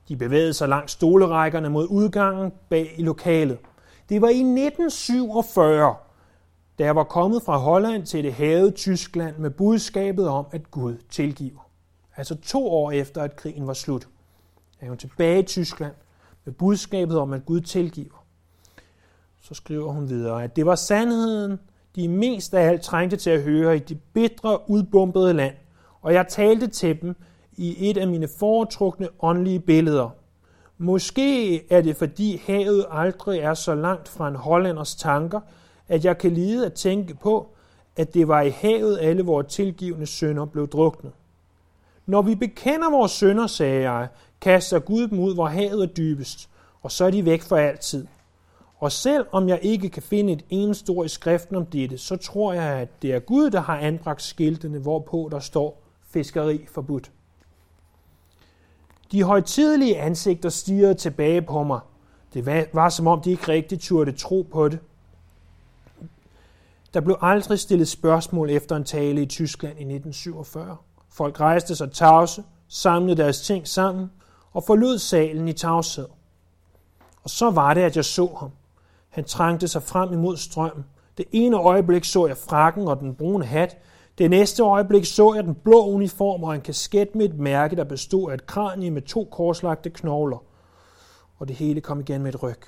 De 0.08 0.16
bevægede 0.16 0.54
sig 0.54 0.70
langs 0.70 0.92
stolerækkerne 0.92 1.70
mod 1.70 1.88
udgangen 1.90 2.52
bag 2.70 2.94
i 2.98 3.04
lokalet. 3.04 3.58
Det 4.10 4.22
var 4.22 4.30
i 4.30 4.40
1947, 4.40 5.96
da 6.80 6.84
jeg 6.84 6.96
var 6.96 7.04
kommet 7.04 7.44
fra 7.44 7.58
Holland 7.58 8.06
til 8.06 8.24
det 8.24 8.34
havede 8.34 8.72
Tyskland 8.72 9.38
med 9.38 9.50
budskabet 9.50 10.28
om, 10.28 10.46
at 10.52 10.72
Gud 10.72 10.98
tilgiver. 11.10 11.70
Altså 12.18 12.36
to 12.36 12.68
år 12.68 12.92
efter, 12.92 13.22
at 13.22 13.36
krigen 13.36 13.68
var 13.68 13.74
slut, 13.74 14.08
er 14.80 14.88
hun 14.88 14.98
tilbage 14.98 15.40
i 15.40 15.44
Tyskland 15.44 15.94
med 16.46 16.54
budskabet 16.54 17.18
om, 17.18 17.34
at 17.34 17.46
Gud 17.46 17.62
tilgiver. 17.62 18.26
Så 19.42 19.54
skriver 19.54 19.92
hun 19.92 20.10
videre, 20.10 20.44
at 20.44 20.56
det 20.56 20.66
var 20.66 20.76
sandheden, 20.76 21.60
de 21.96 22.08
mest 22.08 22.54
af 22.54 22.68
alt 22.68 22.82
trængte 22.82 23.18
til 23.18 23.30
at 23.30 23.42
høre 23.42 23.76
i 23.76 23.80
det 23.80 24.02
bitre, 24.14 24.70
udbumpede 24.70 25.34
land, 25.34 25.56
og 26.02 26.14
jeg 26.14 26.28
talte 26.28 26.68
til 26.68 27.02
dem 27.02 27.16
i 27.58 27.90
et 27.90 27.98
af 27.98 28.08
mine 28.08 28.28
foretrukne 28.40 29.08
åndelige 29.20 29.60
billeder. 29.60 30.10
Måske 30.78 31.72
er 31.72 31.82
det, 31.82 31.96
fordi 31.96 32.42
havet 32.48 32.86
aldrig 32.92 33.40
er 33.40 33.54
så 33.54 33.76
langt 33.76 34.08
fra 34.08 34.28
en 34.28 34.36
hollanders 34.36 34.96
tanker, 34.96 35.40
at 35.90 36.06
jeg 36.06 36.18
kan 36.18 36.32
lide 36.32 36.66
at 36.66 36.74
tænke 36.74 37.16
på, 37.16 37.48
at 37.96 38.14
det 38.14 38.28
var 38.28 38.42
i 38.42 38.50
havet 38.50 38.98
alle 39.02 39.24
vores 39.24 39.54
tilgivende 39.54 40.06
sønder 40.06 40.46
blev 40.46 40.68
druknet. 40.68 41.12
Når 42.06 42.22
vi 42.22 42.36
bekender 42.36 42.92
vores 42.92 43.12
sønder, 43.12 43.48
sagde 43.48 43.92
jeg, 43.92 44.08
kaster 44.42 44.80
Gud 44.80 45.08
dem 45.08 45.20
ud, 45.20 45.34
hvor 45.34 45.46
havet 45.46 45.84
er 45.84 45.94
dybest, 45.94 46.50
og 46.82 46.92
så 46.92 47.06
er 47.06 47.12
de 47.12 47.26
væk 47.26 47.42
for 47.42 47.56
altid. 47.56 48.08
Og 48.78 48.92
selv 48.92 49.26
om 49.32 49.50
jeg 49.50 49.60
ikke 49.62 49.90
kan 49.90 50.04
finde 50.04 50.34
et 50.34 50.46
eneste 50.50 50.90
ord 50.90 51.06
i 51.06 51.10
skriften 51.10 51.56
om 51.56 51.66
dette, 51.66 51.98
så 51.98 52.16
tror 52.16 52.54
jeg, 52.54 52.64
at 52.64 53.02
det 53.02 53.14
er 53.14 53.20
Gud, 53.20 53.50
der 53.50 53.60
har 53.60 53.78
anbragt 53.78 54.22
skiltene, 54.22 54.80
hvorpå 54.80 55.30
der 55.32 55.40
står 55.40 55.82
fiskeri 56.10 56.66
forbudt. 56.72 57.12
De 59.12 59.24
højtidelige 59.24 60.00
ansigter 60.00 60.50
stirrede 60.50 60.94
tilbage 60.94 61.42
på 61.42 61.64
mig. 61.64 61.80
Det 62.34 62.46
var, 62.46 62.66
var 62.74 62.90
som 62.90 63.08
om 63.08 63.22
de 63.22 63.32
ikke 63.32 63.48
rigtig 63.48 63.80
turde 63.80 64.12
tro 64.12 64.48
på 64.52 64.68
det. 64.68 64.80
Der 66.94 67.02
blev 67.02 67.18
aldrig 67.22 67.60
stillet 67.60 67.88
spørgsmål 67.88 68.50
efter 68.50 68.76
en 68.76 68.84
tale 68.84 69.22
i 69.22 69.26
Tyskland 69.26 69.74
i 69.74 69.84
1947. 69.84 70.78
Folk 71.10 71.40
rejste 71.40 71.76
sig 71.76 71.92
tavse, 71.92 72.44
samlede 72.68 73.18
deres 73.18 73.42
ting 73.42 73.68
sammen 73.68 74.12
og 74.54 74.64
forlod 74.64 74.98
salen 74.98 75.48
i 75.48 75.54
tavshed. 75.54 76.08
Og 77.24 77.30
så 77.30 77.50
var 77.50 77.74
det, 77.74 77.82
at 77.82 77.96
jeg 77.96 78.06
så 78.06 78.36
ham. 78.40 78.52
Han 79.10 79.24
trængte 79.24 79.68
sig 79.68 79.84
frem 79.84 80.14
imod 80.14 80.38
strømmen. 80.38 80.86
Det 81.18 81.26
ene 81.32 81.58
øjeblik 81.58 82.04
så 82.04 82.28
jeg 82.28 82.38
frakken 82.38 82.88
og 82.88 83.00
den 83.00 83.16
brune 83.16 83.46
hat. 83.46 83.78
Det 84.18 84.30
næste 84.30 84.64
øjeblik 84.64 85.06
så 85.06 85.34
jeg 85.34 85.44
den 85.44 85.56
blå 85.56 85.86
uniform 85.86 86.44
og 86.44 86.56
en 86.56 86.62
kasket 86.62 87.16
med 87.16 87.26
et 87.26 87.40
mærke, 87.40 87.76
der 87.76 87.84
bestod 87.84 88.32
af 88.32 88.34
et 88.34 88.46
kranie 88.46 88.92
med 88.92 89.02
to 89.02 89.28
korslagte 89.32 89.90
knogler. 89.90 90.44
Og 91.38 91.48
det 91.48 91.56
hele 91.56 91.82
kom 91.82 92.00
igen 92.00 92.22
med 92.22 92.34
et 92.34 92.44
ryg. 92.44 92.60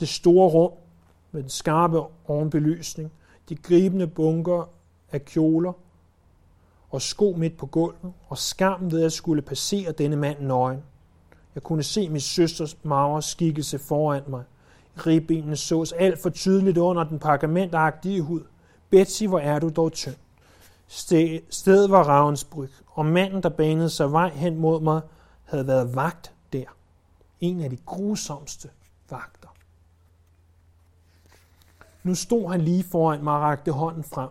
Det 0.00 0.08
store 0.08 0.48
rum 0.48 0.72
med 1.32 1.42
den 1.42 1.50
skarpe 1.50 2.00
ovenbelysning, 2.26 3.12
de 3.48 3.54
gribende 3.54 4.06
bunker 4.06 4.68
af 5.12 5.24
kjoler 5.24 5.72
og 6.90 7.02
sko 7.02 7.34
midt 7.38 7.56
på 7.56 7.66
gulvet, 7.66 8.12
og 8.28 8.38
skam 8.38 8.90
ved 8.92 9.02
at 9.02 9.12
skulle 9.12 9.42
passere 9.42 9.92
denne 9.92 10.16
mand 10.16 10.40
nøgen. 10.40 10.82
Jeg 11.54 11.62
kunne 11.62 11.82
se 11.82 12.08
min 12.08 12.20
søsters 12.20 12.76
magre 12.82 13.22
skikkelse 13.22 13.78
foran 13.78 14.22
mig. 14.28 14.44
Ribbenene 15.06 15.56
sås 15.56 15.92
alt 15.92 16.22
for 16.22 16.30
tydeligt 16.30 16.78
under 16.78 17.04
den 17.04 17.18
pergamentagtige 17.18 18.22
hud. 18.22 18.40
Betsy, 18.90 19.24
hvor 19.24 19.38
er 19.38 19.58
du 19.58 19.68
dog 19.68 19.92
tynd. 19.92 20.14
Stedet 21.50 21.90
var 21.90 22.02
Ravensbryg, 22.02 22.70
og 22.86 23.06
manden, 23.06 23.42
der 23.42 23.48
banede 23.48 23.90
sig 23.90 24.12
vej 24.12 24.28
hen 24.28 24.56
mod 24.56 24.80
mig, 24.80 25.00
havde 25.44 25.66
været 25.66 25.96
vagt 25.96 26.32
der. 26.52 26.64
En 27.40 27.60
af 27.60 27.70
de 27.70 27.76
grusomste 27.76 28.68
vagter. 29.10 29.53
Nu 32.04 32.14
stod 32.14 32.50
han 32.50 32.60
lige 32.60 32.84
foran 32.84 33.24
mig 33.24 33.34
og 33.34 33.40
rakte 33.40 33.72
hånden 33.72 34.04
frem. 34.04 34.28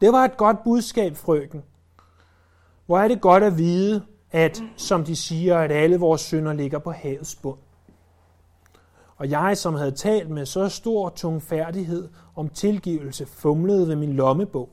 Det 0.00 0.12
var 0.12 0.24
et 0.24 0.36
godt 0.36 0.64
budskab, 0.64 1.16
frøken. 1.16 1.62
Hvor 2.86 2.98
er 2.98 3.08
det 3.08 3.20
godt 3.20 3.42
at 3.42 3.58
vide, 3.58 4.02
at, 4.30 4.62
som 4.76 5.04
de 5.04 5.16
siger, 5.16 5.58
at 5.58 5.72
alle 5.72 5.98
vores 5.98 6.20
synder 6.20 6.52
ligger 6.52 6.78
på 6.78 6.90
havets 6.90 7.34
bund. 7.34 7.58
Og 9.16 9.30
jeg, 9.30 9.56
som 9.58 9.74
havde 9.74 9.90
talt 9.90 10.30
med 10.30 10.46
så 10.46 10.68
stor 10.68 11.08
tungfærdighed 11.08 12.08
om 12.36 12.48
tilgivelse, 12.48 13.26
fumlede 13.26 13.88
ved 13.88 13.96
min 13.96 14.12
lommebog. 14.12 14.68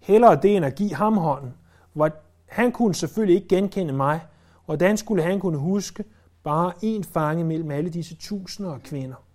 Hellere 0.00 0.38
det 0.42 0.56
end 0.56 0.64
at 0.64 0.74
give 0.74 0.94
ham 0.94 1.16
hånden. 1.16 1.54
Hvor 1.92 2.10
han 2.46 2.72
kunne 2.72 2.94
selvfølgelig 2.94 3.36
ikke 3.36 3.48
genkende 3.48 3.92
mig. 3.92 4.20
Hvordan 4.64 4.96
skulle 4.96 5.22
han 5.22 5.40
kunne 5.40 5.58
huske 5.58 6.04
bare 6.42 6.72
en 6.82 7.04
fange 7.04 7.44
mellem 7.44 7.70
alle 7.70 7.90
disse 7.90 8.16
tusinder 8.16 8.74
af 8.74 8.82
kvinder? 8.82 9.25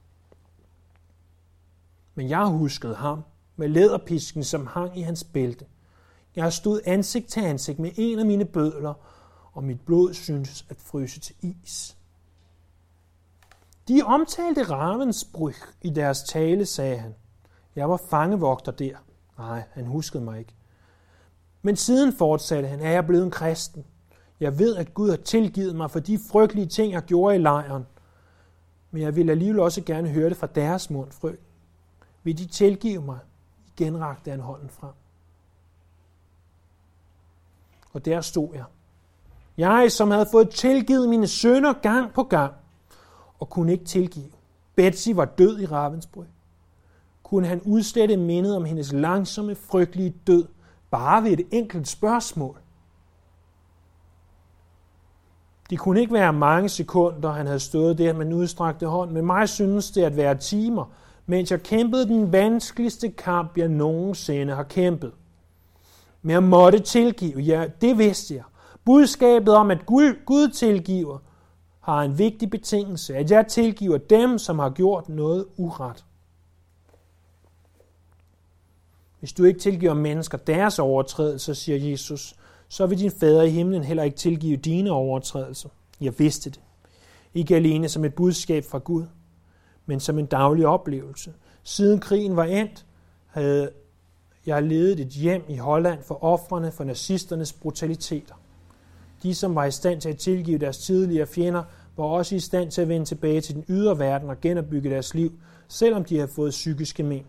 Men 2.16 2.30
jeg 2.30 2.46
huskede 2.46 2.96
ham 2.96 3.24
med 3.56 3.70
læderpisken, 3.70 4.44
som 4.44 4.68
hang 4.68 4.98
i 4.98 5.02
hans 5.02 5.24
bælte. 5.24 5.66
Jeg 6.36 6.54
stod 6.54 6.82
ansigt 6.86 7.28
til 7.28 7.42
ansigt 7.42 7.80
med 7.80 7.92
en 7.96 8.20
af 8.20 8.26
mine 8.26 8.46
bødler, 8.46 8.94
og 9.54 9.64
mit 9.64 9.82
blod 9.82 10.14
syntes 10.14 10.66
at 10.70 10.78
fryse 10.80 11.20
til 11.20 11.36
is. 11.42 11.98
De 13.88 14.02
omtalte 14.02 14.62
Ravensbrüch 14.62 15.74
i 15.82 15.90
deres 15.90 16.24
tale, 16.24 16.66
sagde 16.66 16.98
han. 16.98 17.16
Jeg 17.76 17.90
var 17.90 17.98
fangevogter 17.98 18.72
der. 18.72 18.98
Nej, 19.38 19.64
han 19.72 19.86
huskede 19.86 20.24
mig 20.24 20.40
ikke. 20.40 20.56
Men 21.62 21.76
siden 21.76 22.14
fortsatte 22.14 22.70
han, 22.70 22.80
er 22.80 22.92
jeg 22.92 23.06
blevet 23.06 23.24
en 23.24 23.32
kristen. 23.32 23.86
Jeg 24.40 24.60
ved, 24.60 24.76
at 24.76 24.94
Gud 24.94 25.10
har 25.10 25.18
tilgivet 25.18 25.76
mig 25.76 25.92
for 25.92 26.00
de 26.00 26.20
frygtelige 26.32 26.68
ting, 26.68 26.94
jeg 26.94 27.02
gjorde 27.02 27.36
i 27.36 27.40
lejren. 27.40 27.86
Men 28.92 29.02
jeg 29.02 29.16
vil 29.16 29.30
alligevel 29.30 29.60
også 29.60 29.82
gerne 29.82 30.10
høre 30.10 30.30
det 30.30 30.38
fra 30.38 30.48
deres 30.48 30.90
mund, 30.90 31.12
frøken. 31.12 31.46
Vil 32.24 32.38
de 32.38 32.46
tilgive 32.46 33.02
mig? 33.02 33.20
Igen 33.78 34.00
rakte 34.00 34.32
han 34.32 34.40
hånden 34.40 34.70
frem. 34.70 34.94
Og 37.94 38.06
der 38.06 38.22
stod 38.22 38.50
jeg. 38.54 38.66
Jeg, 39.58 39.92
som 39.92 40.12
havde 40.12 40.28
fået 40.32 40.50
tilgivet 40.50 41.10
mine 41.10 41.28
sønner 41.28 41.74
gang 41.74 42.14
på 42.14 42.24
gang, 42.24 42.54
og 43.40 43.50
kunne 43.50 43.72
ikke 43.72 43.86
tilgive. 43.86 44.32
Betsy 44.76 45.10
var 45.10 45.26
død 45.26 45.60
i 45.60 45.66
Ravensbrød. 45.66 46.26
Kunne 47.24 47.48
han 47.48 47.62
udslette 47.62 48.18
mindet 48.18 48.56
om 48.56 48.66
hendes 48.66 48.92
langsomme, 48.92 49.56
frygtelige 49.56 50.16
død, 50.28 50.48
bare 50.92 51.24
ved 51.24 51.32
et 51.32 51.48
enkelt 51.52 51.88
spørgsmål? 51.88 52.58
Det 55.70 55.80
kunne 55.80 56.00
ikke 56.00 56.14
være 56.14 56.34
mange 56.34 56.70
sekunder, 56.70 57.32
han 57.32 57.46
havde 57.46 57.60
stået 57.60 57.98
der 57.98 58.14
med 58.14 58.26
en 58.26 58.34
udstrakte 58.34 58.88
hånd, 58.88 59.12
men 59.12 59.26
mig 59.26 59.50
synes 59.50 59.92
det 59.92 60.04
at 60.04 60.16
være 60.16 60.38
timer, 60.38 60.86
mens 61.26 61.52
jeg 61.52 61.64
kæmpede 61.64 62.08
den 62.08 62.32
vanskeligste 62.32 63.10
kamp, 63.10 63.58
jeg 63.58 63.68
nogensinde 63.68 64.56
har 64.56 64.64
kæmpet. 64.64 65.12
Men 66.22 66.32
jeg 66.32 66.44
måtte 66.44 66.80
tilgive, 66.80 67.40
ja, 67.40 67.68
det 67.82 67.98
vidste 67.98 68.36
jeg. 68.36 68.44
Budskabet 68.86 69.56
om, 69.56 69.72
at 69.72 69.86
Gud, 69.86 70.26
Gud 70.26 70.48
tilgiver, 70.48 71.18
har 71.80 72.02
en 72.02 72.18
vigtig 72.18 72.50
betingelse, 72.50 73.16
at 73.16 73.32
jeg 73.32 73.48
tilgiver 73.48 73.98
dem, 73.98 74.38
som 74.38 74.60
har 74.60 74.70
gjort 74.70 75.10
noget 75.10 75.46
uret. 75.58 76.06
Hvis 79.20 79.34
du 79.34 79.44
ikke 79.44 79.60
tilgiver 79.60 79.94
mennesker 79.94 80.38
deres 80.38 80.80
overtrædelser, 80.80 81.54
siger 81.54 81.90
Jesus, 81.90 82.36
så 82.68 82.86
vil 82.86 83.00
din 83.00 83.12
fader 83.12 83.42
i 83.42 83.50
himlen 83.50 83.84
heller 83.84 84.04
ikke 84.04 84.18
tilgive 84.18 84.58
dine 84.58 84.92
overtrædelser. 84.92 85.70
Jeg 86.02 86.20
vidste 86.20 86.50
det. 86.50 86.62
Ikke 87.34 87.56
alene 87.56 87.90
som 87.90 88.06
et 88.06 88.14
budskab 88.14 88.64
fra 88.64 88.78
Gud, 88.78 89.06
men 89.86 90.00
som 90.00 90.20
en 90.20 90.26
daglig 90.26 90.68
oplevelse. 90.68 91.34
Siden 91.64 92.00
krigen 92.00 92.36
var 92.36 92.44
endt, 92.44 92.86
havde 93.28 93.72
jeg 94.46 94.64
ledet 94.64 95.00
et 95.00 95.08
hjem 95.08 95.44
i 95.50 95.58
Holland 95.58 96.04
for 96.04 96.24
ofrene 96.24 96.72
for 96.72 96.84
nazisternes 96.84 97.54
brutaliteter. 97.54 98.36
De, 99.24 99.36
som 99.36 99.56
var 99.56 99.66
i 99.66 99.72
stand 99.72 100.02
til 100.02 100.10
at 100.10 100.18
tilgive 100.18 100.58
deres 100.58 100.78
tidligere 100.78 101.28
fjender, 101.28 101.64
var 101.98 102.04
også 102.04 102.36
i 102.36 102.40
stand 102.40 102.72
til 102.72 102.82
at 102.82 102.90
vende 102.90 103.06
tilbage 103.06 103.42
til 103.42 103.56
den 103.56 103.66
ydre 103.70 104.00
verden 104.00 104.30
og 104.30 104.42
genopbygge 104.42 104.90
deres 104.90 105.14
liv, 105.14 105.40
selvom 105.68 106.06
de 106.06 106.16
havde 106.16 106.32
fået 106.32 106.52
psykiske 106.52 107.04
men. 107.04 107.26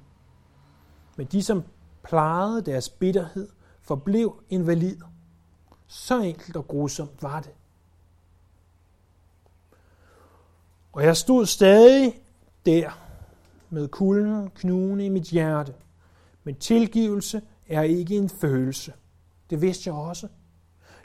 Men 1.17 1.27
de, 1.27 1.43
som 1.43 1.63
plejede 2.03 2.63
deres 2.63 2.89
bitterhed, 2.89 3.49
forblev 3.81 4.43
invalid. 4.51 4.97
Så 5.87 6.23
enkelt 6.23 6.57
og 6.57 6.69
grusomt 6.69 7.23
var 7.23 7.41
det. 7.41 7.53
Og 10.93 11.05
jeg 11.05 11.17
stod 11.17 11.47
stadig 11.47 12.22
der 12.67 12.91
med 13.71 13.89
kulden 13.89 14.51
knugende 14.51 15.07
i 15.07 15.09
mit 15.09 15.25
hjerte. 15.25 15.75
Men 16.45 16.55
tilgivelse 16.55 17.43
er 17.69 17.83
ikke 17.83 18.17
en 18.17 18.29
følelse. 18.29 18.93
Det 19.51 19.63
vidste 19.63 19.89
jeg 19.89 19.95
også. 19.95 20.29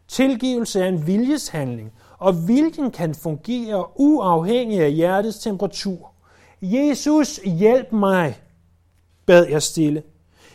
Tilgivelse 0.07 0.81
er 0.81 0.87
en 0.87 1.07
viljeshandling, 1.07 1.93
og 2.17 2.47
viljen 2.47 2.91
kan 2.91 3.15
fungere 3.15 3.99
uafhængig 3.99 4.81
af 4.81 4.93
hjertets 4.93 5.39
temperatur. 5.39 6.11
Jesus, 6.61 7.37
hjælp 7.37 7.91
mig, 7.91 8.41
bad 9.25 9.47
jeg 9.47 9.61
stille. 9.61 10.03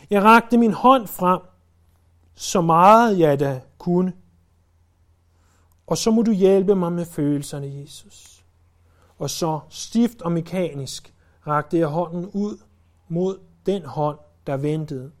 Jeg 0.09 0.23
rakte 0.23 0.57
min 0.57 0.73
hånd 0.73 1.07
frem, 1.07 1.39
så 2.35 2.61
meget 2.61 3.19
jeg 3.19 3.39
da 3.39 3.61
kunne. 3.77 4.13
Og 5.87 5.97
så 5.97 6.11
må 6.11 6.21
du 6.21 6.31
hjælpe 6.31 6.75
mig 6.75 6.91
med 6.91 7.05
følelserne, 7.05 7.81
Jesus. 7.81 8.32
Og 9.23 9.29
så 9.29 9.59
stift 9.69 10.21
og 10.21 10.31
mekanisk 10.31 11.13
rakte 11.47 11.77
jeg 11.77 11.87
hånden 11.87 12.25
ud 12.25 12.57
mod 13.07 13.39
den 13.65 13.85
hånd, 13.85 14.17
der 14.47 14.57
ventede. 14.57 15.11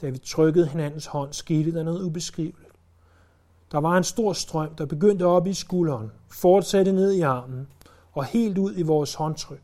Da 0.00 0.10
vi 0.10 0.18
trykkede 0.18 0.66
hinandens 0.66 1.06
hånd, 1.06 1.32
skete 1.32 1.72
der 1.72 1.82
noget 1.82 2.02
ubeskriveligt. 2.02 2.72
Der 3.72 3.78
var 3.78 3.96
en 3.96 4.04
stor 4.04 4.32
strøm, 4.32 4.74
der 4.74 4.86
begyndte 4.86 5.26
op 5.26 5.46
i 5.46 5.54
skulderen, 5.54 6.12
fortsatte 6.28 6.92
ned 6.92 7.12
i 7.12 7.20
armen 7.20 7.68
og 8.12 8.24
helt 8.24 8.58
ud 8.58 8.72
i 8.76 8.82
vores 8.82 9.14
håndtryk. 9.14 9.62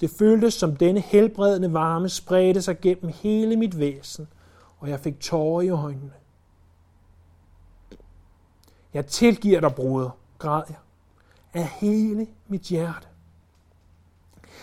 Det 0.00 0.10
føltes 0.10 0.54
som 0.54 0.76
denne 0.76 1.00
helbredende 1.00 1.72
varme 1.72 2.08
spredte 2.08 2.62
sig 2.62 2.80
gennem 2.80 3.12
hele 3.22 3.56
mit 3.56 3.78
væsen, 3.78 4.28
og 4.78 4.88
jeg 4.88 5.00
fik 5.00 5.20
tårer 5.20 5.62
i 5.62 5.68
øjnene. 5.68 6.12
Jeg 8.94 9.06
tilgiver 9.06 9.60
dig, 9.60 9.74
broder, 9.74 10.10
græd 10.38 10.62
jeg, 10.68 10.76
af 11.54 11.68
hele 11.80 12.26
mit 12.48 12.62
hjerte. 12.62 13.06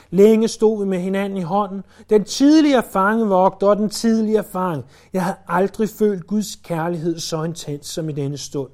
Længe 0.10 0.48
stod 0.48 0.84
vi 0.84 0.89
med 0.89 1.00
hinanden 1.00 1.38
i 1.38 1.42
hånden. 1.42 1.84
Den 2.10 2.24
tidligere 2.24 2.84
fangevogter 2.92 3.68
og 3.68 3.78
den 3.78 3.89
tidligere 3.89 4.44
fang. 4.44 4.86
Jeg 5.14 5.24
havde 5.24 5.38
aldrig 5.48 5.89
følt 5.89 6.28
Guds 6.28 6.56
kærlighed 6.56 7.20
så 7.20 7.44
intens 7.44 7.86
som 7.86 8.10
i 8.10 8.12
denne 8.12 8.38
stund. 8.38 8.70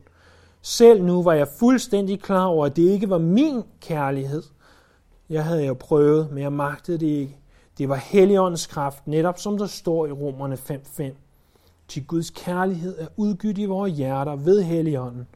Selv 0.62 1.04
nu 1.04 1.24
var 1.24 1.34
jeg 1.34 1.48
fuldstændig 1.60 2.22
klar 2.22 2.46
over, 2.46 2.66
at 2.66 2.76
det 2.76 2.82
ikke 2.82 3.10
var 3.10 3.18
min 3.18 3.64
kærlighed. 3.82 4.44
Jeg 5.30 5.46
havde 5.46 5.66
jo 5.66 5.74
prøvet, 5.74 6.32
men 6.32 6.44
jeg 6.44 6.54
magtede 6.54 6.98
det 6.98 7.08
ikke. 7.08 7.38
Det 7.78 7.90
var 7.90 7.96
Helligåndens 7.96 8.68
kraft, 8.68 9.08
netop 9.08 9.40
som 9.40 9.58
der 9.58 9.66
står 9.66 10.08
i 10.08 10.12
Romerne 10.12 10.56
5.5. 10.56 11.04
Til 11.88 12.06
Guds 12.06 12.30
kærlighed 12.30 13.00
er 13.00 13.08
udgydt 13.18 13.58
i 13.58 13.66
vores 13.66 13.94
hjerter 13.94 14.36
ved 14.36 14.64
Helligånden, 14.64 15.28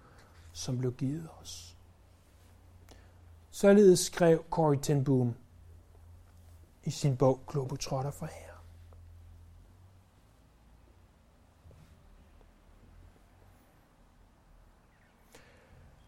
som 0.54 0.78
blev 0.78 0.94
givet 0.94 1.28
os. 1.42 1.71
Således 3.62 4.00
skrev 4.00 4.44
Corrie 4.50 4.80
ten 4.80 5.04
Boom 5.04 5.36
i 6.84 6.92
sin 6.92 7.18
bog 7.18 7.40
Globetrotter 7.48 8.12
for 8.12 8.26
her. 8.26 8.54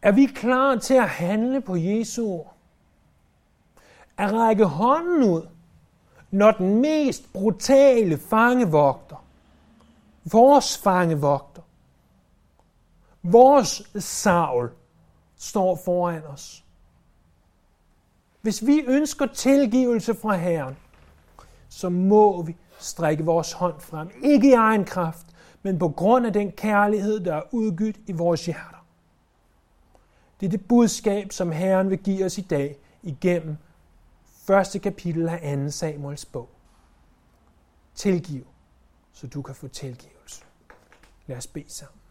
Er 0.01 0.11
vi 0.11 0.25
klar 0.25 0.75
til 0.75 0.93
at 0.93 1.09
handle 1.09 1.61
på 1.61 1.75
Jesu 1.75 2.25
ord? 2.25 2.55
At 4.17 4.33
række 4.33 4.65
hånden 4.65 5.23
ud, 5.23 5.47
når 6.31 6.51
den 6.51 6.81
mest 6.81 7.33
brutale 7.33 8.17
fangevogter, 8.17 9.25
vores 10.31 10.77
fangevogter, 10.77 11.61
vores 13.21 13.81
savl, 13.99 14.71
står 15.35 15.75
foran 15.85 16.23
os. 16.23 16.62
Hvis 18.43 18.65
vi 18.65 18.83
ønsker 18.87 19.25
tilgivelse 19.25 20.15
fra 20.15 20.35
Herren, 20.35 20.77
så 21.69 21.89
må 21.89 22.41
vi 22.41 22.55
strække 22.79 23.25
vores 23.25 23.53
hånd 23.53 23.79
frem. 23.79 24.09
Ikke 24.23 24.49
i 24.49 24.53
egen 24.53 24.85
kraft, 24.85 25.27
men 25.61 25.79
på 25.79 25.89
grund 25.89 26.25
af 26.25 26.33
den 26.33 26.51
kærlighed, 26.51 27.19
der 27.19 27.35
er 27.35 27.41
udgydt 27.51 27.97
i 28.07 28.11
vores 28.11 28.45
hjerter. 28.45 28.85
Det 30.39 30.45
er 30.45 30.49
det 30.49 30.67
budskab, 30.67 31.31
som 31.31 31.51
Herren 31.51 31.89
vil 31.89 31.97
give 31.97 32.25
os 32.25 32.37
i 32.37 32.41
dag 32.41 32.77
igennem 33.03 33.57
første 34.25 34.79
kapitel 34.79 35.29
af 35.29 35.57
2. 35.65 35.71
Samuels 35.71 36.25
bog. 36.25 36.49
Tilgiv, 37.95 38.47
så 39.13 39.27
du 39.27 39.41
kan 39.41 39.55
få 39.55 39.67
tilgivelse. 39.67 40.43
Lad 41.27 41.37
os 41.37 41.47
bede 41.47 41.69
sammen. 41.73 42.02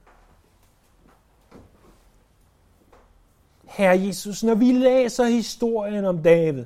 Herre 3.72 4.06
Jesus, 4.06 4.44
når 4.44 4.54
vi 4.54 4.72
læser 4.72 5.24
historien 5.24 6.04
om 6.04 6.22
David, 6.22 6.64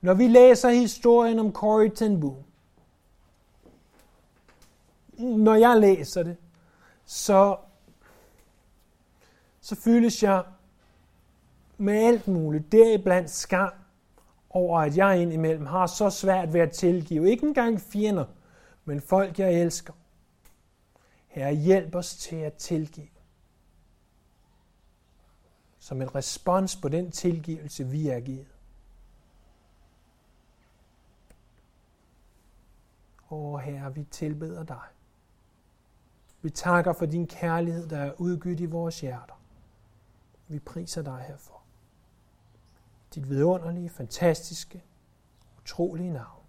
når 0.00 0.14
vi 0.14 0.28
læser 0.28 0.68
historien 0.68 1.38
om 1.38 1.52
Corrie 1.52 1.90
ten 1.90 2.20
Boom, 2.20 2.36
når 5.18 5.54
jeg 5.54 5.80
læser 5.80 6.22
det, 6.22 6.36
så, 7.04 7.56
så 9.60 9.74
føles 9.74 10.22
jeg 10.22 10.42
med 11.78 11.94
alt 11.94 12.28
muligt, 12.28 12.72
deriblandt 12.72 13.30
skam 13.30 13.72
over, 14.50 14.80
at 14.80 14.96
jeg 14.96 15.22
indimellem 15.22 15.66
har 15.66 15.86
så 15.86 16.10
svært 16.10 16.52
ved 16.52 16.60
at 16.60 16.70
tilgive. 16.70 17.30
Ikke 17.30 17.46
engang 17.46 17.80
fjender, 17.80 18.24
men 18.84 19.00
folk, 19.00 19.38
jeg 19.38 19.60
elsker. 19.60 19.92
Herre, 21.28 21.54
hjælp 21.54 21.94
os 21.94 22.16
til 22.16 22.36
at 22.36 22.52
tilgive 22.52 23.11
som 25.82 26.02
en 26.02 26.14
respons 26.14 26.76
på 26.76 26.88
den 26.88 27.10
tilgivelse, 27.10 27.86
vi 27.86 28.08
er 28.08 28.20
givet. 28.20 28.46
Åh 33.30 33.60
Herre, 33.60 33.94
vi 33.94 34.04
tilbeder 34.04 34.64
dig. 34.64 34.86
Vi 36.42 36.50
takker 36.50 36.92
for 36.92 37.06
din 37.06 37.26
kærlighed, 37.26 37.88
der 37.88 37.98
er 37.98 38.12
udgydt 38.18 38.60
i 38.60 38.66
vores 38.66 39.00
hjerter. 39.00 39.40
Vi 40.48 40.58
priser 40.58 41.02
dig 41.02 41.24
herfor. 41.28 41.62
Dit 43.14 43.28
vidunderlige, 43.28 43.90
fantastiske, 43.90 44.82
utrolige 45.58 46.12
navn. 46.12 46.41